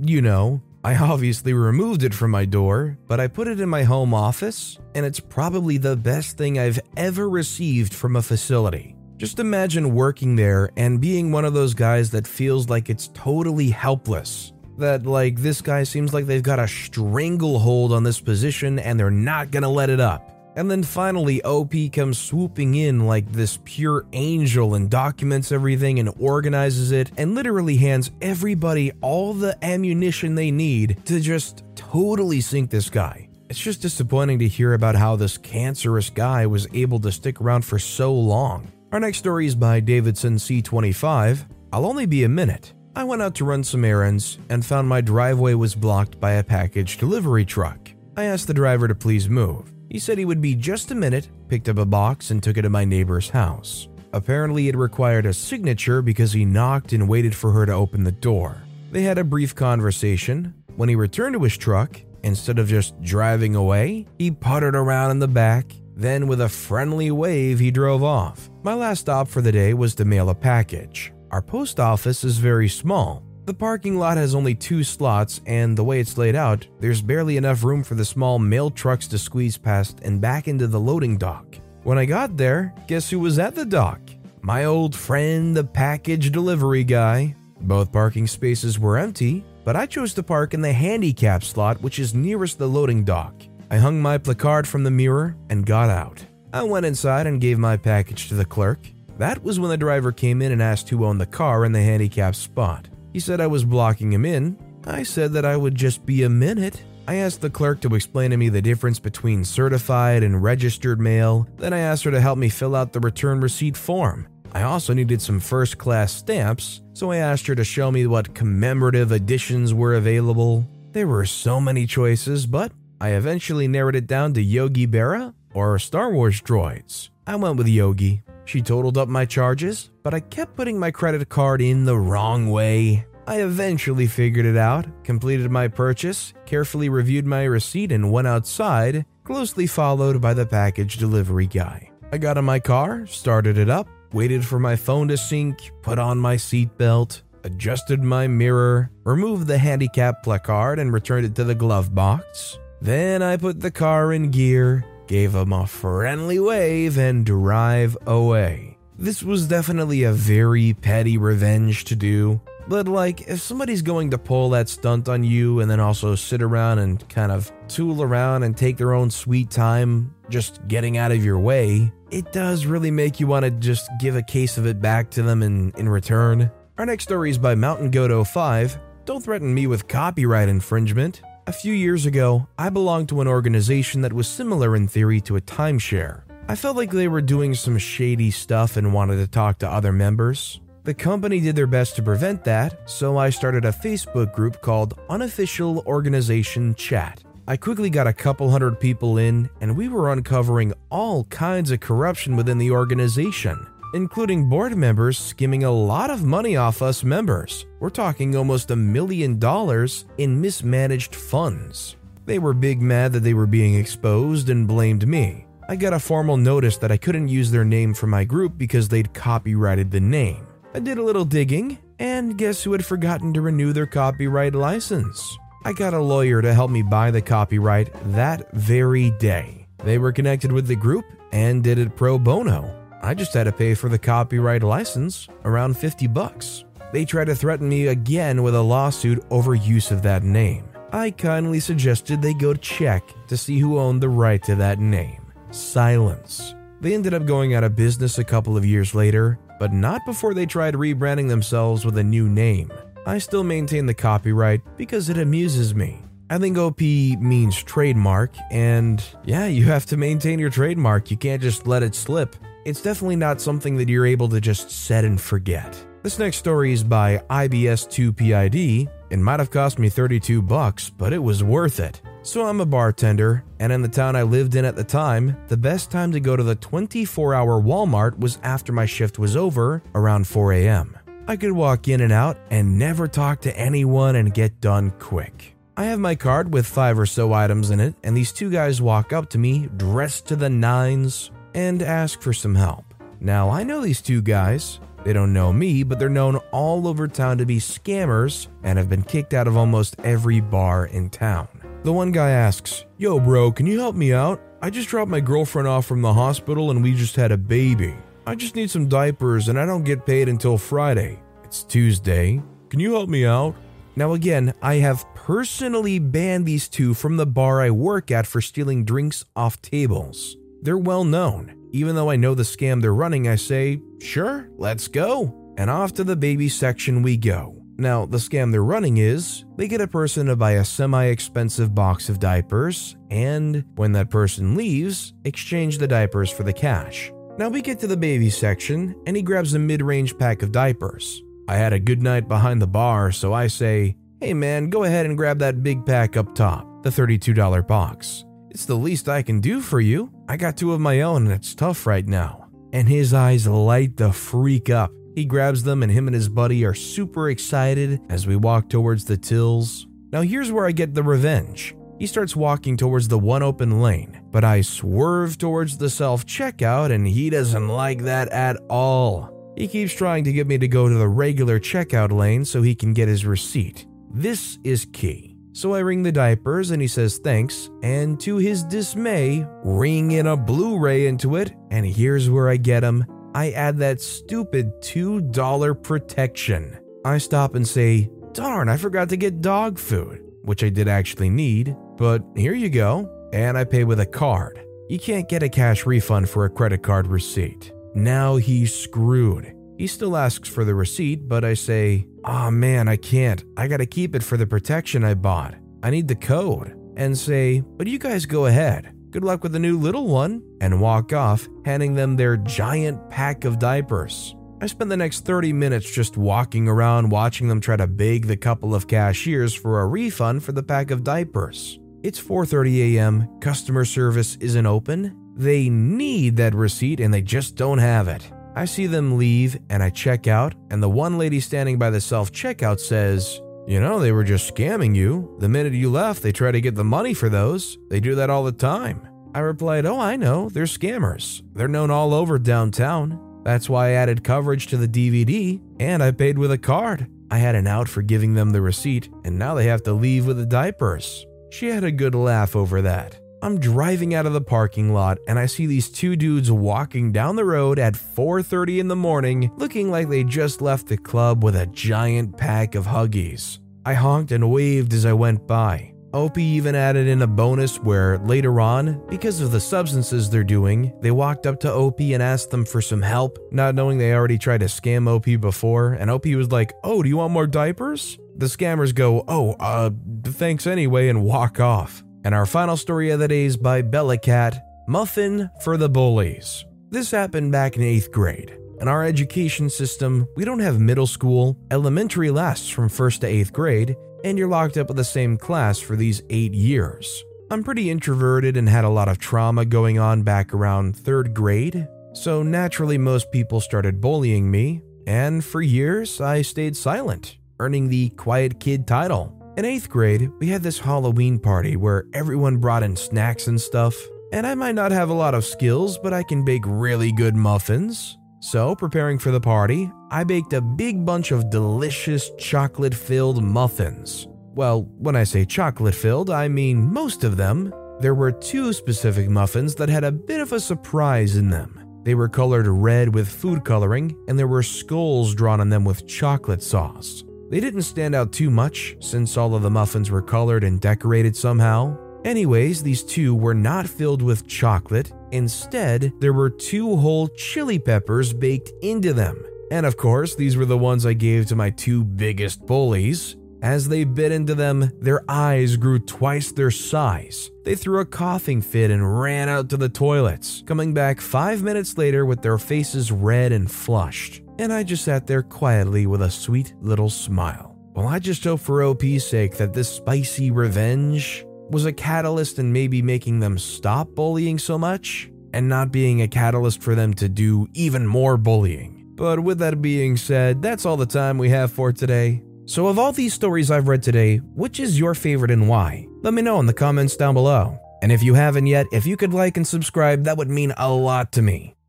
you 0.01 0.23
know. 0.23 0.63
I 0.85 0.95
obviously 0.97 1.53
removed 1.53 2.05
it 2.05 2.15
from 2.15 2.31
my 2.31 2.45
door, 2.45 2.97
but 3.09 3.19
I 3.19 3.27
put 3.27 3.49
it 3.49 3.61
in 3.61 3.69
my 3.69 3.83
home 3.83 4.15
office, 4.15 4.79
and 4.95 5.05
it's 5.05 5.19
probably 5.19 5.79
the 5.79 5.97
best 5.97 6.39
thing 6.39 6.61
I've 6.61 6.79
ever 6.97 7.29
received 7.29 7.93
from 7.93 8.15
a 8.15 8.23
facility. 8.23 8.95
Just 9.17 9.41
imagine 9.41 9.95
working 9.95 10.37
there 10.37 10.71
and 10.77 11.01
being 11.01 11.33
one 11.33 11.45
of 11.45 11.55
those 11.55 11.75
guys 11.75 12.13
that 12.13 12.27
feels 12.27 12.69
like 12.69 12.89
it's 12.89 13.09
totally 13.09 13.71
helpless. 13.71 14.53
That, 14.79 15.05
like, 15.05 15.37
this 15.41 15.61
guy 15.61 15.83
seems 15.83 16.15
like 16.15 16.27
they've 16.27 16.43
got 16.43 16.61
a 16.61 16.69
stranglehold 16.69 17.93
on 17.93 18.05
this 18.05 18.21
position 18.21 18.79
and 18.79 18.99
they're 18.99 19.11
not 19.11 19.51
gonna 19.51 19.69
let 19.69 19.91
it 19.91 20.01
up. 20.01 20.40
And 20.61 20.71
then 20.71 20.83
finally, 20.83 21.43
OP 21.43 21.73
comes 21.91 22.19
swooping 22.19 22.75
in 22.75 23.07
like 23.07 23.33
this 23.33 23.59
pure 23.65 24.05
angel 24.13 24.75
and 24.75 24.91
documents 24.91 25.53
everything 25.53 25.99
and 25.99 26.13
organizes 26.21 26.93
it 26.93 27.11
and 27.17 27.35
literally 27.35 27.79
hands 27.79 28.11
everybody 28.21 28.93
all 29.01 29.33
the 29.33 29.57
ammunition 29.65 30.35
they 30.35 30.51
need 30.51 31.01
to 31.07 31.19
just 31.19 31.65
totally 31.77 32.43
sink 32.43 32.69
this 32.69 32.91
guy. 32.91 33.31
It's 33.49 33.59
just 33.59 33.81
disappointing 33.81 34.39
to 34.41 34.49
hear 34.49 34.75
about 34.75 34.97
how 34.97 35.17
this 35.17 35.39
cancerous 35.39 36.11
guy 36.11 36.45
was 36.45 36.69
able 36.75 37.01
to 37.01 37.11
stick 37.11 37.41
around 37.41 37.65
for 37.65 37.79
so 37.79 38.13
long. 38.13 38.71
Our 38.93 39.01
next 39.01 39.17
story 39.17 39.47
is 39.47 39.55
by 39.55 39.81
Davidson 39.81 40.35
C25. 40.35 41.47
I'll 41.73 41.87
only 41.87 42.05
be 42.05 42.25
a 42.25 42.29
minute. 42.29 42.75
I 42.95 43.05
went 43.05 43.23
out 43.23 43.35
to 43.37 43.47
run 43.47 43.65
some 43.65 43.83
errands 43.83 44.39
and 44.51 44.63
found 44.63 44.91
my 44.91 45.01
driveway 45.01 45.55
was 45.55 45.75
blocked 45.75 46.21
by 46.21 46.33
a 46.33 46.45
package 46.45 46.99
delivery 46.99 47.47
truck. 47.47 47.93
I 48.15 48.25
asked 48.25 48.47
the 48.47 48.53
driver 48.53 48.89
to 48.89 48.95
please 48.95 49.27
move. 49.27 49.73
He 49.91 49.99
said 49.99 50.17
he 50.17 50.25
would 50.25 50.41
be 50.41 50.55
just 50.55 50.91
a 50.91 50.95
minute, 50.95 51.29
picked 51.49 51.69
up 51.69 51.77
a 51.77 51.85
box, 51.85 52.31
and 52.31 52.43
took 52.43 52.57
it 52.57 52.63
to 52.63 52.71
my 52.71 52.85
neighbor's 52.85 53.29
house. 53.29 53.89
Apparently, 54.13 54.69
it 54.69 54.77
required 54.77 55.27
a 55.27 55.35
signature 55.35 56.01
because 56.01 56.33
he 56.33 56.45
knocked 56.45 56.93
and 56.95 57.09
waited 57.09 57.35
for 57.35 57.51
her 57.51 57.67
to 57.67 57.73
open 57.73 58.05
the 58.05 58.13
door. 58.13 58.63
They 58.91 59.03
had 59.03 59.19
a 59.19 59.25
brief 59.25 59.55
conversation. 59.55 60.55
When 60.77 60.89
he 60.89 60.95
returned 60.95 61.35
to 61.35 61.43
his 61.43 61.57
truck, 61.57 62.01
instead 62.23 62.59
of 62.59 62.69
just 62.69 63.01
driving 63.03 63.55
away, 63.55 64.07
he 64.19 64.31
puttered 64.31 64.75
around 64.75 65.11
in 65.11 65.19
the 65.19 65.29
back 65.29 65.75
then, 66.01 66.29
with 66.29 66.41
a 66.41 66.49
friendly 66.49 67.11
wave, 67.11 67.59
he 67.59 67.71
drove 67.71 68.03
off. 68.03 68.49
My 68.63 68.73
last 68.73 69.01
stop 69.01 69.29
for 69.29 69.43
the 69.43 69.53
day 69.53 69.75
was 69.75 69.95
to 69.97 70.07
mail 70.07 70.31
a 70.31 70.35
package. 70.35 71.13
Our 71.31 71.43
post 71.43 71.79
office 71.79 72.25
is 72.25 72.39
very 72.39 72.71
small. 72.71 73.23
The 73.51 73.55
parking 73.55 73.99
lot 73.99 74.17
has 74.17 74.37
only 74.37 74.55
two 74.55 74.85
slots, 74.85 75.41
and 75.45 75.77
the 75.77 75.83
way 75.83 75.99
it's 75.99 76.17
laid 76.17 76.37
out, 76.37 76.65
there's 76.79 77.03
barely 77.03 77.37
enough 77.37 77.65
room 77.65 77.83
for 77.83 77.97
the 77.97 78.05
small 78.05 78.39
mail 78.39 78.71
trucks 78.71 79.09
to 79.09 79.19
squeeze 79.19 79.59
past 79.59 79.99
and 80.03 80.21
back 80.21 80.47
into 80.47 80.69
the 80.69 80.79
loading 80.79 81.19
dock. 81.19 81.57
When 81.83 81.99
I 81.99 82.05
got 82.05 82.37
there, 82.37 82.73
guess 82.87 83.11
who 83.11 83.19
was 83.19 83.41
at 83.41 83.57
the 83.57 83.65
dock? 83.65 83.99
My 84.41 84.67
old 84.67 84.95
friend, 84.95 85.57
the 85.57 85.65
package 85.65 86.31
delivery 86.31 86.85
guy. 86.85 87.35
Both 87.63 87.91
parking 87.91 88.29
spaces 88.29 88.79
were 88.79 88.99
empty, 88.99 89.45
but 89.65 89.75
I 89.75 89.87
chose 89.87 90.15
to 90.15 90.23
park 90.23 90.55
in 90.55 90.61
the 90.61 90.73
handicap 90.73 91.43
slot, 91.43 91.83
which 91.83 91.99
is 91.99 92.15
nearest 92.15 92.57
the 92.57 92.69
loading 92.69 93.03
dock. 93.03 93.35
I 93.69 93.79
hung 93.79 94.01
my 94.01 94.17
placard 94.17 94.69
from 94.69 94.85
the 94.85 94.93
mirror 94.93 95.35
and 95.49 95.67
got 95.67 95.91
out. 95.91 96.25
I 96.53 96.63
went 96.63 96.87
inside 96.87 97.27
and 97.27 97.41
gave 97.41 97.59
my 97.59 97.77
package 97.77 98.29
to 98.29 98.37
the 98.37 98.45
clerk. 98.45 98.79
That 99.19 99.43
was 99.43 99.59
when 99.59 99.71
the 99.71 99.77
driver 99.77 100.13
came 100.13 100.41
in 100.41 100.53
and 100.53 100.63
asked 100.63 100.89
who 100.89 101.05
owned 101.05 101.21
the 101.21 101.27
car 101.27 101.65
in 101.65 101.73
the 101.73 101.83
handicapped 101.83 102.37
spot. 102.37 102.87
He 103.13 103.21
said 103.21 103.41
I 103.41 103.47
was 103.47 103.65
blocking 103.65 104.13
him 104.13 104.25
in. 104.25 104.57
I 104.87 105.03
said 105.03 105.33
that 105.33 105.45
I 105.45 105.57
would 105.57 105.75
just 105.75 106.07
be 106.07 106.23
a 106.23 106.31
minute. 106.31 106.83
I 107.09 107.17
asked 107.17 107.41
the 107.41 107.51
clerk 107.51 107.81
to 107.81 107.95
explain 107.95 108.31
to 108.31 108.37
me 108.37 108.49
the 108.49 108.63
difference 108.63 108.99
between 108.99 109.45
certified 109.45 110.23
and 110.23 110.43
registered 110.43 111.01
mail. 111.01 111.49
Then 111.57 111.73
I 111.73 111.81
asked 111.81 112.05
her 112.05 112.11
to 112.11 112.21
help 112.21 112.39
me 112.39 112.49
fill 112.49 112.77
out 112.77 112.93
the 112.93 113.01
return 113.01 113.41
receipt 113.41 113.77
form. 113.77 114.29
I 114.53 114.63
also 114.63 114.95
needed 114.95 115.23
some 115.23 115.41
first 115.41 115.79
class 115.79 116.13
stamps, 116.13 116.83
so 116.93 117.11
I 117.11 117.19
asked 117.19 117.47
her 117.47 117.55
to 117.55 117.65
show 117.65 117.91
me 117.91 118.07
what 118.07 118.35
commemorative 118.35 119.13
editions 119.13 119.73
were 119.75 119.95
available. 119.95 120.67
There 120.93 121.07
were 121.07 121.27
so 121.27 121.61
many 121.61 121.87
choices, 121.87 122.47
but 122.47 122.73
I 123.01 123.11
eventually 123.11 123.69
narrowed 123.69 123.97
it 123.97 124.07
down 124.07 124.35
to 124.35 124.43
Yogi 124.43 124.87
Berra 124.87 125.35
or 125.55 125.79
Star 125.79 126.13
Wars 126.13 126.41
droids. 126.41 127.11
I 127.27 127.37
went 127.37 127.57
with 127.57 127.69
Yogi. 127.69 128.23
She 128.51 128.63
totaled 128.63 128.99
up 128.99 129.09
my 129.09 129.27
charges, 129.27 129.91
but 130.03 130.13
I 130.13 130.19
kept 130.19 130.57
putting 130.57 130.77
my 130.77 130.91
credit 130.91 131.29
card 131.29 131.63
in 131.63 131.85
the 131.85 131.97
wrong 131.97 132.51
way. 132.51 133.07
I 133.25 133.43
eventually 133.43 134.09
figured 134.09 134.45
it 134.45 134.57
out, 134.57 134.89
completed 135.05 135.53
my 135.53 135.69
purchase, 135.69 136.35
carefully 136.47 136.89
reviewed 136.89 137.27
my 137.27 137.45
receipt, 137.45 137.93
and 137.93 138.11
went 138.11 138.27
outside, 138.27 139.07
closely 139.23 139.69
followed 139.69 140.21
by 140.21 140.35
the 140.35 140.47
package 140.47 140.97
delivery 140.97 141.47
guy. 141.47 141.93
I 142.11 142.19
got 142.19 142.39
in 142.39 142.45
my 142.45 142.59
car, 142.59 143.07
started 143.07 143.57
it 143.57 143.71
up, 143.71 143.89
waited 144.13 144.45
for 144.45 144.59
my 144.59 144.75
phone 144.75 145.07
to 145.07 145.17
sync, 145.17 145.71
put 145.83 146.01
on 146.01 146.19
my 146.19 146.35
seatbelt, 146.35 147.23
adjusted 147.45 148.03
my 148.03 148.27
mirror, 148.27 148.91
removed 149.05 149.47
the 149.47 149.59
handicap 149.59 150.25
placard, 150.25 150.81
and 150.81 150.93
returned 150.93 151.25
it 151.25 151.37
to 151.37 151.45
the 151.45 151.55
glove 151.55 151.95
box. 151.95 152.59
Then 152.83 153.23
I 153.23 153.37
put 153.37 153.61
the 153.61 153.71
car 153.71 154.13
in 154.13 154.33
gear, 154.33 154.85
gave 155.11 155.35
him 155.35 155.53
a 155.53 155.67
friendly 155.67 156.39
wave, 156.39 156.97
and 156.97 157.27
drive 157.27 157.99
away. 158.07 158.79
This 158.97 159.25
was 159.25 159.49
definitely 159.49 160.05
a 160.05 160.13
very 160.13 160.73
petty 160.73 161.19
revenge 161.19 161.85
to 161.87 161.97
do, 161.97 162.41
but 162.69 162.87
like, 162.87 163.23
if 163.23 163.41
somebody's 163.41 163.83
going 163.83 164.11
to 164.11 164.19
pull 164.19 164.51
that 164.51 164.69
stunt 164.69 165.09
on 165.09 165.25
you 165.25 165.59
and 165.59 165.69
then 165.69 165.81
also 165.81 166.15
sit 166.15 166.41
around 166.41 166.79
and 166.79 167.09
kind 167.09 167.33
of 167.33 167.51
tool 167.67 168.03
around 168.03 168.45
and 168.45 168.57
take 168.57 168.77
their 168.77 168.95
own 168.95 169.11
sweet 169.11 169.51
time 169.51 170.15
just 170.29 170.61
getting 170.69 170.97
out 170.97 171.11
of 171.11 171.25
your 171.25 171.41
way, 171.41 171.93
it 172.13 172.31
does 172.31 172.65
really 172.65 172.93
make 172.93 173.19
you 173.19 173.27
want 173.27 173.45
to 173.45 173.51
just 173.51 173.91
give 173.99 174.15
a 174.15 174.23
case 174.23 174.59
of 174.59 174.65
it 174.65 174.81
back 174.81 175.11
to 175.11 175.25
them 175.25 175.43
in, 175.43 175.73
in 175.77 175.89
return. 175.89 176.53
Our 176.79 176.87
next 176.87 177.03
story 177.03 177.31
is 177.31 177.39
by 177.39 177.57
Mountain 177.57 177.91
Goat 177.91 178.29
05. 178.29 178.79
Don't 179.07 179.25
threaten 179.25 179.53
me 179.53 179.67
with 179.67 179.89
copyright 179.89 180.49
infringement. 180.49 181.21
A 181.51 181.53
few 181.53 181.73
years 181.73 182.07
ago, 182.07 182.47
I 182.57 182.69
belonged 182.69 183.09
to 183.09 183.21
an 183.21 183.27
organization 183.27 184.03
that 184.03 184.13
was 184.13 184.29
similar 184.29 184.77
in 184.77 184.87
theory 184.87 185.21
to 185.23 185.35
a 185.35 185.41
timeshare. 185.41 186.23
I 186.47 186.55
felt 186.55 186.77
like 186.77 186.93
they 186.93 187.09
were 187.09 187.21
doing 187.21 187.57
some 187.57 187.77
shady 187.77 188.31
stuff 188.31 188.77
and 188.77 188.95
wanted 188.95 189.17
to 189.17 189.27
talk 189.27 189.59
to 189.59 189.69
other 189.69 189.91
members. 189.91 190.61
The 190.85 190.95
company 190.95 191.41
did 191.41 191.57
their 191.57 191.67
best 191.67 191.97
to 191.97 192.05
prevent 192.05 192.45
that, 192.45 192.89
so 192.89 193.19
I 193.19 193.31
started 193.31 193.65
a 193.65 193.73
Facebook 193.73 194.33
group 194.33 194.63
called 194.63 194.97
Unofficial 195.09 195.83
Organization 195.89 196.77
Chat. 196.77 197.25
I 197.49 197.57
quickly 197.57 197.91
got 197.91 198.07
a 198.07 198.13
couple 198.13 198.49
hundred 198.49 198.79
people 198.79 199.19
in, 199.19 199.51
and 199.61 199.77
we 199.77 199.89
were 199.89 200.13
uncovering 200.13 200.73
all 200.89 201.25
kinds 201.25 201.73
of 201.73 201.81
corruption 201.81 202.37
within 202.37 202.59
the 202.59 202.71
organization 202.71 203.67
including 203.95 204.49
board 204.49 204.77
members 204.77 205.19
skimming 205.19 205.65
a 205.65 205.71
lot 205.71 206.11
of 206.11 206.25
money 206.25 206.57
off 206.57 206.83
us 206.83 207.05
members. 207.05 207.67
We're 207.81 207.91
talking 207.91 208.37
almost 208.37 208.71
a 208.71 208.77
million 208.77 209.39
dollars 209.39 210.05
in 210.19 210.41
mismanaged 210.41 211.15
funds. 211.15 211.97
They 212.27 212.39
were 212.39 212.55
big 212.55 212.81
mad 212.81 213.13
that 213.13 213.21
they 213.21 213.35
were 213.35 213.47
being 213.47 213.75
exposed 213.75 214.51
and 214.51 214.69
blamed 214.69 215.07
me. 215.09 215.47
I 215.69 215.77
got 215.77 215.93
a 215.93 215.99
formal 215.99 216.37
notice 216.37 216.79
that 216.79 216.93
I 216.93 216.97
couldn't 216.97 217.29
use 217.29 217.51
their 217.51 217.65
name 217.65 217.95
for 217.95 218.07
my 218.07 218.25
group 218.25 218.59
because 218.59 218.89
they'd 218.89 219.15
copyrighted 219.15 219.91
the 219.91 220.01
name. 220.01 220.47
I 220.75 220.81
did 220.81 220.99
a 220.99 221.03
little 221.03 221.25
digging, 221.25 221.79
and 221.99 222.39
guess 222.39 222.63
who 222.63 222.73
had 222.73 222.85
forgotten 222.85 223.33
to 223.35 223.41
renew 223.41 223.73
their 223.73 223.87
copyright 223.87 224.55
license? 224.55 225.37
I 225.65 225.73
got 225.73 225.95
a 225.95 226.01
lawyer 226.01 226.41
to 226.41 226.55
help 226.55 226.71
me 226.71 226.83
buy 226.83 227.11
the 227.11 227.21
copyright 227.21 227.91
that 228.13 228.53
very 228.53 229.11
day. 229.13 229.67
They 229.85 229.99
were 229.99 230.13
connected 230.13 230.53
with 230.53 230.67
the 230.67 230.77
group 230.77 231.05
and 231.33 231.63
did 231.63 231.79
it 231.79 231.97
pro 231.97 232.19
bono. 232.19 232.80
I 233.03 233.15
just 233.15 233.33
had 233.33 233.45
to 233.45 233.53
pay 233.53 233.75
for 233.75 233.89
the 233.89 233.99
copyright 233.99 234.63
license, 234.63 235.27
around 235.45 235.77
50 235.77 236.07
bucks. 236.09 236.65
They 236.93 237.05
tried 237.05 237.27
to 237.27 237.35
threaten 237.35 237.69
me 237.69 237.87
again 237.87 238.43
with 238.43 238.55
a 238.55 238.61
lawsuit 238.61 239.25
over 239.31 239.55
use 239.55 239.91
of 239.91 240.03
that 240.03 240.23
name. 240.23 240.69
I 240.93 241.13
kindly 241.13 241.61
suggested 241.61 242.21
they 242.21 242.35
go 242.35 242.53
check 242.55 243.05
to 243.29 243.37
see 243.37 243.59
who 243.59 243.79
owned 243.79 244.03
the 244.03 244.09
right 244.09 244.43
to 244.43 244.55
that 244.57 244.81
name. 244.81 245.33
Silence. 245.51 246.55
They 246.81 246.95
ended 246.95 247.15
up 247.15 247.27
going 247.27 247.55
out 247.55 247.65
of 247.65 247.77
business 247.77 248.19
a 248.19 248.25
couple 248.25 248.57
of 248.57 248.67
years 248.67 248.95
later, 248.95 249.39
but 249.59 249.73
not 249.73 250.05
before 250.05 250.35
they 250.35 250.47
tried 250.47 250.75
rebranding 250.75 251.29
themselves 251.29 251.85
with 251.85 251.97
a 251.99 252.05
new 252.05 252.29
name. 252.29 252.73
I 253.07 253.19
still 253.19 253.45
maintain 253.45 253.87
the 253.87 253.95
copyright 253.95 254.63
because 254.77 255.09
it 255.09 255.17
amuses 255.17 255.75
me. 255.75 256.03
I 256.29 256.39
think 256.39 256.59
OP 256.59 256.81
means 256.81 257.63
trademark, 257.63 258.33
and 258.51 259.03
yeah, 259.25 259.47
you 259.47 259.65
have 259.65 259.87
to 259.87 259.97
maintain 259.97 260.39
your 260.39 260.51
trademark. 260.51 261.11
You 261.11 261.17
can't 261.17 261.43
just 261.43 261.67
let 261.67 261.83
it 261.83 261.95
slip. 261.95 262.37
It's 262.67 262.83
definitely 262.83 263.17
not 263.17 263.41
something 263.41 263.77
that 263.79 263.89
you're 263.89 264.05
able 264.05 264.29
to 264.29 264.41
just 264.41 264.71
set 264.71 265.05
and 265.05 265.19
forget. 265.19 265.83
This 266.03 266.19
next 266.19 266.37
story 266.37 266.73
is 266.73 266.85
by 266.85 267.23
IBS2PID. 267.31 268.89
It 269.09 269.19
might 269.19 269.41
have 269.41 269.51
cost 269.51 269.79
me 269.79 269.89
32 269.89 270.43
bucks, 270.43 270.91
but 270.91 271.15
it 271.15 271.19
was 271.23 271.43
worth 271.43 271.81
it. 271.81 272.03
So 272.23 272.47
I'm 272.47 272.61
a 272.61 272.67
bartender, 272.67 273.45
and 273.59 273.73
in 273.73 273.81
the 273.81 273.89
town 273.89 274.15
I 274.15 274.23
lived 274.25 274.57
in 274.57 274.67
at 274.67 274.77
the 274.77 274.85
time, 274.85 275.39
the 275.49 275.57
best 275.57 275.91
time 275.91 276.13
to 276.13 276.21
go 276.21 276.37
to 276.37 276.43
the 276.43 276.55
24 276.55 277.35
hour 277.35 277.63
Walmart 277.63 278.19
was 278.19 278.39
after 278.43 278.75
my 278.75 278.85
shift 278.85 279.19
was 279.19 279.37
over, 279.37 279.83
around 279.95 280.27
4 280.27 280.53
a.m. 280.53 280.99
I 281.27 281.37
could 281.37 281.53
walk 281.53 281.89
in 281.89 282.03
and 282.03 282.13
out 282.13 282.37
and 282.51 282.79
never 282.79 283.09
talk 283.09 283.41
to 283.43 283.59
anyone 283.59 284.17
and 284.17 284.35
get 284.35 284.61
done 284.61 284.91
quick. 284.99 285.57
I 285.79 285.85
have 285.85 285.99
my 285.99 286.15
card 286.15 286.53
with 286.53 286.67
five 286.67 286.99
or 286.99 287.07
so 287.07 287.33
items 287.33 287.71
in 287.71 287.81
it, 287.81 287.95
and 288.05 288.15
these 288.15 288.33
two 288.33 288.51
guys 288.51 288.83
walk 288.83 289.15
up 289.15 289.31
to 289.31 289.39
me, 289.39 289.71
dressed 289.79 290.27
to 290.27 290.37
the 290.37 290.51
nines, 290.51 291.31
and 291.55 291.83
ask 291.83 292.21
for 292.21 292.33
some 292.33 292.55
help. 292.55 292.85
Now, 293.21 293.51
I 293.51 293.63
know 293.63 293.81
these 293.81 294.01
two 294.01 294.23
guys. 294.23 294.81
They 295.05 295.13
don't 295.13 295.33
know 295.33 295.53
me, 295.53 295.83
but 295.83 295.99
they're 295.99 296.09
known 296.09 296.37
all 296.53 296.87
over 296.87 297.09
town 297.09 297.39
to 297.39 297.47
be 297.47 297.59
scammers 297.59 298.49
and 298.63 298.79
have 298.79 298.89
been 298.89 299.03
kicked 299.03 299.35
out 299.35 299.49
of 299.49 299.57
almost 299.57 299.97
every 300.05 300.41
bar 300.41 300.87
in 300.87 301.11
town. 301.11 301.49
The 301.83 301.93
one 301.93 302.13
guy 302.13 302.31
asks, 302.31 302.85
Yo, 302.99 303.19
bro, 303.19 303.51
can 303.53 303.67
you 303.67 303.79
help 303.79 303.97
me 303.97 304.13
out? 304.13 304.41
I 304.61 304.69
just 304.69 304.89
dropped 304.89 305.11
my 305.11 305.21
girlfriend 305.21 305.67
off 305.67 305.87
from 305.87 306.03
the 306.03 306.13
hospital 306.13 306.71
and 306.71 306.83
we 306.83 306.95
just 306.95 307.17
had 307.17 307.33
a 307.33 307.39
baby. 307.39 307.95
I 308.27 308.35
just 308.35 308.55
need 308.55 308.71
some 308.71 308.89
diapers 308.89 309.49
and 309.49 309.59
I 309.59 309.65
don't 309.65 309.85
get 309.85 310.05
paid 310.05 310.29
until 310.29 310.59
Friday. 310.59 311.19
It's 311.45 311.65
Tuesday. 311.65 312.43
Can 312.69 312.81
you 312.81 312.93
help 312.93 313.09
me 313.09 313.25
out? 313.25 313.55
Now, 313.97 314.13
again, 314.13 314.55
I 314.63 314.77
have 314.77 315.07
personally 315.15 315.99
banned 315.99 316.47
these 316.47 316.69
two 316.69 316.95
from 316.95 317.17
the 317.17 317.27
bar 317.27 317.61
I 317.61 317.71
work 317.71 318.11
at 318.11 318.27
for 318.27 318.41
stealing 318.41 318.85
drinks 318.85 319.25
off 319.35 319.61
tables. 319.63 320.37
They're 320.63 320.79
well 320.79 321.05
known. 321.05 321.57
Even 321.73 321.95
though 321.95 322.11
I 322.11 322.17
know 322.17 322.35
the 322.35 322.43
scam 322.43 322.83
they're 322.83 322.95
running, 322.95 323.29
I 323.29 323.37
say, 323.37 323.81
sure, 324.01 324.49
let's 324.57 324.89
go. 324.89 325.55
And 325.57 325.71
off 325.71 325.95
to 325.95 326.05
the 326.05 326.17
baby 326.17 326.49
section 326.49 327.03
we 327.03 327.17
go. 327.17 327.57
Now, 327.79 328.05
the 328.05 328.19
scam 328.19 328.53
they're 328.53 328.63
running 328.63 328.99
is 328.99 329.45
they 329.57 329.67
get 329.67 329.81
a 329.81 329.89
person 329.89 330.27
to 330.27 330.37
buy 330.37 330.53
a 330.53 330.65
semi 330.65 331.07
expensive 331.07 331.75
box 331.75 332.11
of 332.11 332.21
diapers, 332.21 332.97
and 333.11 333.65
when 333.77 333.93
that 333.93 334.11
person 334.11 334.55
leaves, 334.55 335.15
exchange 335.25 335.79
the 335.79 335.89
diapers 335.89 336.31
for 336.31 336.43
the 336.43 336.53
cash. 336.53 337.11
Now 337.39 337.49
we 337.49 337.63
get 337.63 337.79
to 337.81 337.87
the 337.87 337.97
baby 337.97 338.29
section, 338.29 338.95
and 339.07 339.17
he 339.17 339.23
grabs 339.23 339.55
a 339.55 339.59
mid 339.59 339.81
range 339.81 340.19
pack 340.19 340.43
of 340.43 340.53
diapers. 340.53 341.23
I 341.49 341.57
had 341.57 341.73
a 341.73 341.81
good 341.81 342.03
night 342.03 342.29
behind 342.29 342.61
the 342.61 342.67
bar, 342.67 343.13
so 343.13 343.33
I 343.33 343.47
say, 343.47 343.97
Hey 344.21 344.35
man, 344.35 344.69
go 344.69 344.85
ahead 344.85 345.07
and 345.07 345.17
grab 345.17 345.39
that 345.39 345.63
big 345.63 345.87
pack 345.87 346.19
up 346.19 346.35
top, 346.35 346.83
the 346.83 346.91
$32 346.91 347.67
box. 347.67 348.27
It's 348.51 348.65
the 348.65 348.75
least 348.75 349.09
I 349.09 349.23
can 349.23 349.41
do 349.41 349.61
for 349.61 349.81
you. 349.81 350.11
I 350.29 350.37
got 350.37 350.57
two 350.57 350.73
of 350.73 350.81
my 350.81 351.03
own 351.03 351.25
and 351.25 351.33
it's 351.33 351.55
tough 351.55 351.87
right 351.87 352.07
now. 352.07 352.49
And 352.73 352.89
his 352.89 353.15
eyes 353.15 353.47
light 353.47 353.97
the 353.97 354.13
freak 354.13 354.71
up. 354.71 354.93
He 355.15 355.25
grabs 355.25 355.63
them 355.63 355.83
and 355.83 355.91
him 355.91 356.09
and 356.09 356.15
his 356.15 356.29
buddy 356.29 356.65
are 356.65 356.75
super 356.75 357.31
excited 357.31 358.01
as 358.09 358.27
we 358.27 358.37
walk 358.37 358.69
towards 358.69 359.05
the 359.05 359.17
tills. 359.17 359.87
Now 360.13 360.23
here's 360.23 360.51
where 360.51 360.67
I 360.67 360.73
get 360.73 360.95
the 360.95 361.03
revenge. 361.03 361.77
He 362.01 362.07
starts 362.07 362.35
walking 362.35 362.77
towards 362.77 363.07
the 363.07 363.19
one 363.19 363.43
open 363.43 363.83
lane, 363.83 364.21
but 364.31 364.43
I 364.43 364.63
swerve 364.63 365.39
towards 365.39 365.77
the 365.77 365.91
self 365.91 366.27
checkout 366.27 366.91
and 366.93 367.07
he 367.07 367.31
doesn't 367.31 367.69
like 367.69 368.03
that 368.03 368.29
at 368.31 368.57
all. 368.69 369.31
He 369.57 369.69
keeps 369.69 369.93
trying 369.93 370.25
to 370.25 370.33
get 370.33 370.47
me 370.47 370.59
to 370.59 370.69
go 370.69 370.89
to 370.89 370.95
the 370.95 371.09
regular 371.09 371.61
checkout 371.61 372.11
lane 372.11 372.45
so 372.45 372.63
he 372.63 372.75
can 372.75 372.95
get 372.95 373.09
his 373.09 373.27
receipt. 373.27 373.87
This 374.11 374.59
is 374.65 374.87
key. 374.93 375.30
So 375.53 375.75
I 375.75 375.81
ring 375.81 376.03
the 376.03 376.13
diapers 376.13 376.71
and 376.71 376.81
he 376.81 376.89
says 376.89 377.19
thanks, 377.19 377.71
and 377.83 378.21
to 378.21 378.37
his 378.37 378.63
dismay, 378.65 379.47
ring 379.65 380.13
in 380.13 380.27
a 380.27 380.37
Blu 380.37 380.79
ray 380.79 381.07
into 381.07 381.37
it, 381.37 381.53
and 381.71 381.85
here's 381.85 382.31
where 382.31 382.49
I 382.49 382.57
get 382.57 382.85
him. 382.85 383.05
I 383.35 383.51
add 383.51 383.79
that 383.79 384.01
stupid 384.01 384.81
$2 384.83 385.83
protection. 385.83 386.79
I 387.05 387.19
stop 387.19 387.55
and 387.55 387.67
say, 387.67 388.11
Darn, 388.33 388.69
I 388.69 388.77
forgot 388.77 389.09
to 389.09 389.17
get 389.17 389.41
dog 389.41 389.79
food, 389.79 390.23
which 390.43 390.63
I 390.63 390.69
did 390.69 390.89
actually 390.89 391.31
need, 391.31 391.77
but 391.97 392.23
here 392.37 392.55
you 392.55 392.69
go. 392.69 393.11
And 393.33 393.57
I 393.59 393.65
pay 393.65 393.85
with 393.85 394.01
a 394.01 394.07
card. 394.07 394.61
You 394.89 394.99
can't 394.99 395.29
get 395.29 395.43
a 395.43 395.49
cash 395.49 395.87
refund 395.87 396.29
for 396.29 396.45
a 396.45 396.51
credit 396.51 396.83
card 396.83 397.07
receipt. 397.07 397.73
Now 397.95 398.37
he's 398.37 398.75
screwed. 398.75 399.55
He 399.81 399.87
still 399.87 400.15
asks 400.15 400.47
for 400.47 400.63
the 400.63 400.75
receipt, 400.75 401.27
but 401.27 401.43
I 401.43 401.55
say, 401.55 402.07
Oh 402.23 402.51
man, 402.51 402.87
I 402.87 402.97
can't. 402.97 403.43
I 403.57 403.67
gotta 403.67 403.87
keep 403.87 404.15
it 404.15 404.23
for 404.23 404.37
the 404.37 404.47
protection 404.47 405.05
I 405.05 405.15
bought. 405.15 405.55
I 405.83 405.89
need 405.89 406.07
the 406.07 406.17
code. 406.17 406.79
And 406.99 407.17
say, 407.17 407.63
But 407.63 407.87
you 407.87 407.99
guys 407.99 408.27
go 408.27 408.45
ahead. 408.45 408.93
Good 409.09 409.25
luck 409.25 409.43
with 409.43 409.53
the 409.53 409.59
new 409.59 409.79
little 409.79 410.07
one. 410.07 410.43
And 410.61 410.83
walk 410.83 411.15
off, 411.15 411.49
handing 411.65 411.95
them 411.95 412.15
their 412.15 412.37
giant 412.37 413.09
pack 413.09 413.47
of 413.47 413.59
diapers. 413.59 414.37
I 414.61 414.67
spend 414.67 414.91
the 414.91 414.99
next 414.99 415.25
30 415.25 415.55
minutes 415.55 415.91
just 415.91 416.19
walking 416.19 416.69
around 416.69 417.09
watching 417.09 417.49
them 417.49 417.59
try 417.59 417.77
to 417.77 417.87
beg 417.87 418.27
the 418.27 418.37
couple 418.37 418.75
of 418.75 418.87
cashiers 418.87 419.55
for 419.55 419.81
a 419.81 419.87
refund 419.87 420.45
for 420.45 420.53
the 420.53 420.63
pack 420.63 420.91
of 420.91 421.05
diapers. 421.05 421.81
It's 422.03 422.21
4:30 422.21 422.97
a.m. 422.97 423.41
Customer 423.41 423.87
service 423.87 424.37
isn't 424.41 424.67
open. 424.67 425.17
They 425.37 425.71
need 425.71 426.37
that 426.37 426.55
receipt 426.55 427.01
and 427.01 427.15
they 427.15 427.23
just 427.23 427.57
don't 427.57 427.79
have 427.79 428.09
it. 428.09 428.31
I 428.55 428.65
see 428.65 428.87
them 428.87 429.17
leave 429.17 429.59
and 429.71 429.83
I 429.83 429.91
check 429.91 430.27
out, 430.27 430.55
and 430.71 430.83
the 430.83 430.89
one 430.89 431.19
lady 431.19 431.41
standing 431.41 431.79
by 431.79 431.91
the 431.91 432.01
self 432.01 432.33
checkout 432.33 432.81
says, 432.81 433.41
You 433.67 433.81
know, 433.81 433.99
they 433.99 434.13
were 434.13 434.25
just 434.25 434.53
scamming 434.53 434.95
you. 434.95 435.37
The 435.39 435.49
minute 435.49 435.73
you 435.73 435.91
left, 435.91 436.23
they 436.23 436.33
try 436.33 436.51
to 436.51 436.61
get 436.61 436.75
the 436.75 436.85
money 436.85 437.15
for 437.15 437.29
those. 437.29 437.79
They 437.89 438.01
do 438.01 438.15
that 438.17 438.31
all 438.31 438.45
the 438.45 438.53
time. 438.53 439.07
I 439.35 439.41
replied, 439.41 439.87
Oh, 439.87 440.01
I 440.01 440.17
know, 440.17 440.49
they're 440.49 440.65
scammers. 440.65 441.43
They're 441.55 441.69
known 441.69 441.91
all 441.91 442.13
over 442.13 442.39
downtown. 442.39 443.43
That's 443.45 443.71
why 443.71 443.89
I 443.89 443.93
added 443.93 444.25
coverage 444.25 444.67
to 444.69 444.77
the 444.77 444.89
DVD, 444.89 445.61
and 445.79 446.03
I 446.03 446.11
paid 446.11 446.37
with 446.37 446.51
a 446.51 446.59
card. 446.59 447.07
I 447.31 447.39
had 447.39 447.55
an 447.55 447.69
out 447.69 447.89
for 447.89 448.03
giving 448.03 448.35
them 448.35 448.51
the 448.51 448.61
receipt, 448.61 449.09
and 449.25 449.39
now 449.39 449.55
they 449.55 449.67
have 449.67 449.85
to 449.85 449.93
leave 449.93 450.27
with 450.27 450.37
the 450.37 450.47
diapers. 450.47 451.25
She 451.51 451.69
had 451.69 451.85
a 451.85 451.93
good 451.93 452.15
laugh 452.15 452.57
over 452.57 452.83
that. 452.83 453.20
I'm 453.43 453.59
driving 453.59 454.15
out 454.15 454.27
of 454.27 454.35
the 454.35 454.41
parking 454.41 454.93
lot 454.93 455.19
and 455.27 455.39
I 455.39 455.47
see 455.47 455.67
these 455.67 455.89
two 455.89 456.15
dudes 456.15 456.51
walking 456.51 457.11
down 457.11 457.37
the 457.37 457.45
road 457.45 457.79
at 457.79 457.95
4:30 457.97 458.81
in 458.81 458.89
the 458.89 458.97
morning, 458.97 459.51
looking 459.57 459.91
like 459.91 460.09
they 460.11 460.25
just 460.25 460.61
left 460.61 460.89
the 460.89 460.99
club 460.99 461.43
with 461.43 461.57
a 461.57 461.67
giant 461.67 462.37
pack 462.37 462.75
of 462.75 462.87
Huggies. 462.87 463.59
I 463.87 463.95
honked 463.95 464.31
and 464.31 464.51
waved 464.51 464.93
as 464.93 465.07
I 465.07 465.15
went 465.15 465.47
by. 465.47 465.95
Opie 466.13 466.43
even 466.43 466.75
added 466.75 467.07
in 467.07 467.23
a 467.23 467.27
bonus 467.27 467.79
where 467.79 468.19
later 468.19 468.61
on, 468.61 469.01
because 469.09 469.41
of 469.41 469.53
the 469.53 469.61
substances 469.61 470.29
they're 470.29 470.43
doing, 470.45 470.93
they 471.01 471.13
walked 471.13 471.47
up 471.47 471.61
to 471.61 471.73
Opie 471.73 472.15
and 472.15 472.23
asked 472.23 472.51
them 472.51 472.65
for 472.65 472.83
some 472.83 473.01
help, 473.01 473.39
not 473.53 473.77
knowing 473.77 473.97
they 473.97 474.13
already 474.13 474.37
tried 474.37 474.61
to 474.61 474.67
scam 474.67 475.09
Opie 475.09 475.37
before, 475.37 475.93
and 475.93 476.11
Opie 476.11 476.35
was 476.35 476.51
like, 476.51 476.73
"Oh, 476.83 477.03
do 477.03 477.09
you 477.09 477.19
want 477.19 477.33
more 477.33 477.47
diapers?" 477.47 478.19
The 478.37 478.47
scammers 478.47 478.95
go, 478.95 479.25
"Oh, 479.29 479.53
uh, 479.61 479.91
thanks 480.25 480.67
anyway," 480.67 481.09
and 481.09 481.23
walk 481.23 481.61
off. 481.61 482.03
And 482.25 482.35
our 482.35 482.47
final 482.47 482.77
story 482.77 483.11
of 483.11 483.19
the 483.19 483.29
day 483.29 483.45
is 483.45 483.57
by 483.57 483.83
Bella 483.83 484.19
Cat 484.19 484.67
Muffin 484.87 485.51
for 485.63 485.77
the 485.77 485.89
Bullies. 485.89 486.65
This 486.91 487.11
happened 487.11 487.53
back 487.53 487.77
in 487.77 487.83
8th 487.83 488.11
grade. 488.11 488.57
In 488.81 488.89
our 488.89 489.05
education 489.05 489.71
system, 489.71 490.27
we 490.37 490.45
don't 490.45 490.59
have 490.59 490.81
middle 490.81 491.07
school, 491.07 491.59
elementary 491.71 492.31
lasts 492.31 492.69
from 492.69 492.89
1st 492.89 493.21
to 493.21 493.27
8th 493.27 493.53
grade, 493.53 493.97
and 494.25 494.37
you're 494.37 494.49
locked 494.49 494.77
up 494.77 494.89
with 494.89 494.97
the 494.97 495.05
same 495.05 495.37
class 495.37 495.79
for 495.79 495.97
these 495.97 496.23
8 496.31 496.53
years. 496.53 497.25
I'm 497.51 497.65
pretty 497.65 497.91
introverted 497.91 498.57
and 498.57 498.69
had 498.69 498.85
a 498.85 498.89
lot 498.89 499.09
of 499.09 499.19
trauma 499.19 499.65
going 499.65 499.99
on 499.99 500.23
back 500.23 500.53
around 500.53 500.97
3rd 500.97 501.33
grade, 501.33 501.89
so 502.13 502.43
naturally 502.43 502.99
most 502.99 503.33
people 503.33 503.61
started 503.61 504.01
bullying 504.01 504.51
me, 504.51 504.83
and 505.07 505.45
for 505.45 505.63
years 505.63 506.21
I 506.21 506.43
stayed 506.43 506.77
silent, 506.77 507.39
earning 507.59 507.89
the 507.89 508.11
quiet 508.11 508.61
kid 508.61 508.87
title. 508.87 509.40
In 509.57 509.65
eighth 509.65 509.91
grade, 509.91 510.31
we 510.39 510.49
had 510.49 510.63
this 510.63 510.79
Halloween 510.79 511.39
party 511.39 511.77
where 511.77 512.07
everyone 512.15 512.59
brought 512.59 512.83
in 512.83 512.97
snacks 512.97 513.47
and 513.49 513.61
stuff. 513.61 513.97
and 514.33 514.47
I 514.47 514.55
might 514.55 514.77
not 514.77 514.93
have 514.93 515.11
a 515.11 515.15
lot 515.15 515.35
of 515.35 515.45
skills, 515.45 515.99
but 515.99 516.15
I 516.15 516.23
can 516.23 516.45
bake 516.45 516.63
really 516.65 517.11
good 517.11 517.35
muffins. 517.35 518.17
So, 518.39 518.77
preparing 518.77 519.19
for 519.19 519.33
the 519.33 519.41
party, 519.41 519.91
I 520.13 520.23
baked 520.23 520.53
a 520.53 520.61
big 520.61 521.05
bunch 521.05 521.33
of 521.33 521.51
delicious 521.51 522.31
chocolate 522.39 522.95
filled 522.95 523.43
muffins. 523.43 524.29
Well, 524.55 524.83
when 524.99 525.17
I 525.17 525.25
say 525.25 525.45
chocolate 525.45 525.97
filled, 525.97 526.31
I 526.31 526.47
mean 526.47 526.93
most 526.93 527.25
of 527.25 527.37
them. 527.37 527.75
There 527.99 528.15
were 528.15 528.31
two 528.31 528.73
specific 528.73 529.29
muffins 529.29 529.75
that 529.75 529.89
had 529.89 530.05
a 530.05 530.13
bit 530.13 530.41
of 530.41 530.53
a 530.53 530.61
surprise 530.61 531.35
in 531.37 531.51
them. 531.51 532.03
They 532.05 532.15
were 532.15 532.29
colored 532.29 532.69
red 532.69 533.13
with 533.15 533.29
food 533.29 533.65
coloring, 533.65 534.17
and 534.29 534.39
there 534.39 534.49
were 534.49 534.63
skulls 534.63 535.35
drawn 535.35 535.61
on 535.61 535.69
them 535.69 535.85
with 535.85 536.07
chocolate 536.07 536.63
sauce. 536.63 537.25
They 537.51 537.59
didn't 537.59 537.83
stand 537.83 538.15
out 538.15 538.33
too 538.33 538.49
much 538.49 538.97
since 539.01 539.37
all 539.37 539.57
of 539.57 539.63
the 539.63 539.71
muffins 539.71 540.09
were 540.09 540.23
colored 540.23 540.63
and 540.63 540.81
decorated 540.81 541.37
somehow. 541.37 541.99
Anyways, 542.25 542.83
these 542.83 543.03
two 543.03 543.35
were 543.35 543.55
not 543.55 543.89
filled 543.89 544.23
with 544.23 544.47
chocolate. 544.47 545.13
Instead, 545.33 546.13
there 546.21 546.33
were 546.33 546.49
two 546.49 546.97
whole 546.97 547.27
chili 547.29 547.79
peppers 547.79 548.33
baked 548.33 548.71
into 548.83 549.13
them. 549.13 549.45
And 549.73 549.85
of 549.85 549.97
course, 549.97 550.37
these 550.37 550.57
were 550.57 550.65
the 550.65 550.79
ones 550.79 551.05
I 551.05 551.13
gave 551.13 551.47
to 551.47 551.57
my 551.57 551.71
two 551.71 552.05
biggest 552.05 552.67
bullies. 552.67 553.37
As 553.63 553.89
they 553.89 554.05
bit 554.05 554.33
into 554.33 554.55
them, 554.55 554.91
their 555.01 555.23
eyes 555.29 555.77
grew 555.77 555.99
twice 555.99 556.53
their 556.53 556.71
size. 556.71 557.51
They 557.65 557.75
threw 557.75 558.01
a 558.01 558.07
coughing 558.07 558.63
fit 558.63 558.91
and 558.91 559.21
ran 559.21 559.49
out 559.49 559.69
to 559.71 559.77
the 559.77 559.89
toilets, 559.89 560.63
coming 560.67 560.95
back 560.95 561.21
five 561.21 561.63
minutes 561.63 561.99
later 561.99 562.25
with 562.25 562.43
their 562.43 562.59
faces 562.59 563.13
red 563.13 563.53
and 563.53 563.71
flushed. 563.71 564.43
And 564.61 564.75
I 564.75 564.83
just 564.83 565.05
sat 565.05 565.27
there 565.27 565.43
quietly 565.43 566.07
with 566.07 566.21
a 566.21 566.31
sweet 566.31 566.75
little 566.83 567.09
smile. 567.09 567.79
Well, 567.95 568.07
I 568.07 568.19
just 568.19 568.45
hope 568.45 568.61
for 568.61 568.83
OP's 568.83 569.27
sake 569.27 569.57
that 569.57 569.73
this 569.73 569.89
spicy 569.89 570.51
revenge 570.51 571.47
was 571.71 571.87
a 571.87 571.95
catalyst 571.95 572.59
in 572.59 572.71
maybe 572.71 573.01
making 573.01 573.41
them 573.41 573.57
stop 573.57 574.15
bullying 574.15 574.59
so 574.59 574.77
much 574.77 575.31
and 575.55 575.67
not 575.67 575.91
being 575.91 576.21
a 576.21 576.29
catalyst 576.29 576.83
for 576.83 576.95
them 576.95 577.15
to 577.15 577.27
do 577.27 577.69
even 577.73 578.07
more 578.07 578.37
bullying. 578.37 579.11
But 579.15 579.41
with 579.41 579.61
that 579.61 579.81
being 579.81 580.19
said, 580.19 580.61
that's 580.61 580.85
all 580.85 580.99
the 580.99 581.07
time 581.07 581.39
we 581.39 581.49
have 581.49 581.73
for 581.73 581.91
today. 581.91 582.43
So, 582.67 582.89
of 582.89 582.99
all 582.99 583.13
these 583.13 583.33
stories 583.33 583.71
I've 583.71 583.89
read 583.89 584.03
today, 584.03 584.43
which 584.55 584.79
is 584.79 584.99
your 584.99 585.15
favorite 585.15 585.51
and 585.51 585.71
why? 585.71 586.07
Let 586.21 586.35
me 586.35 586.43
know 586.43 586.61
in 586.61 586.67
the 586.67 586.75
comments 586.75 587.17
down 587.17 587.33
below. 587.33 587.81
And 588.03 588.13
if 588.13 588.23
you 588.23 588.35
haven't 588.35 588.67
yet, 588.67 588.85
if 588.93 589.07
you 589.07 589.17
could 589.17 589.33
like 589.33 589.57
and 589.57 589.67
subscribe, 589.67 590.25
that 590.25 590.37
would 590.37 590.51
mean 590.51 590.75
a 590.77 590.93
lot 590.93 591.33
to 591.33 591.41
me. 591.43 591.77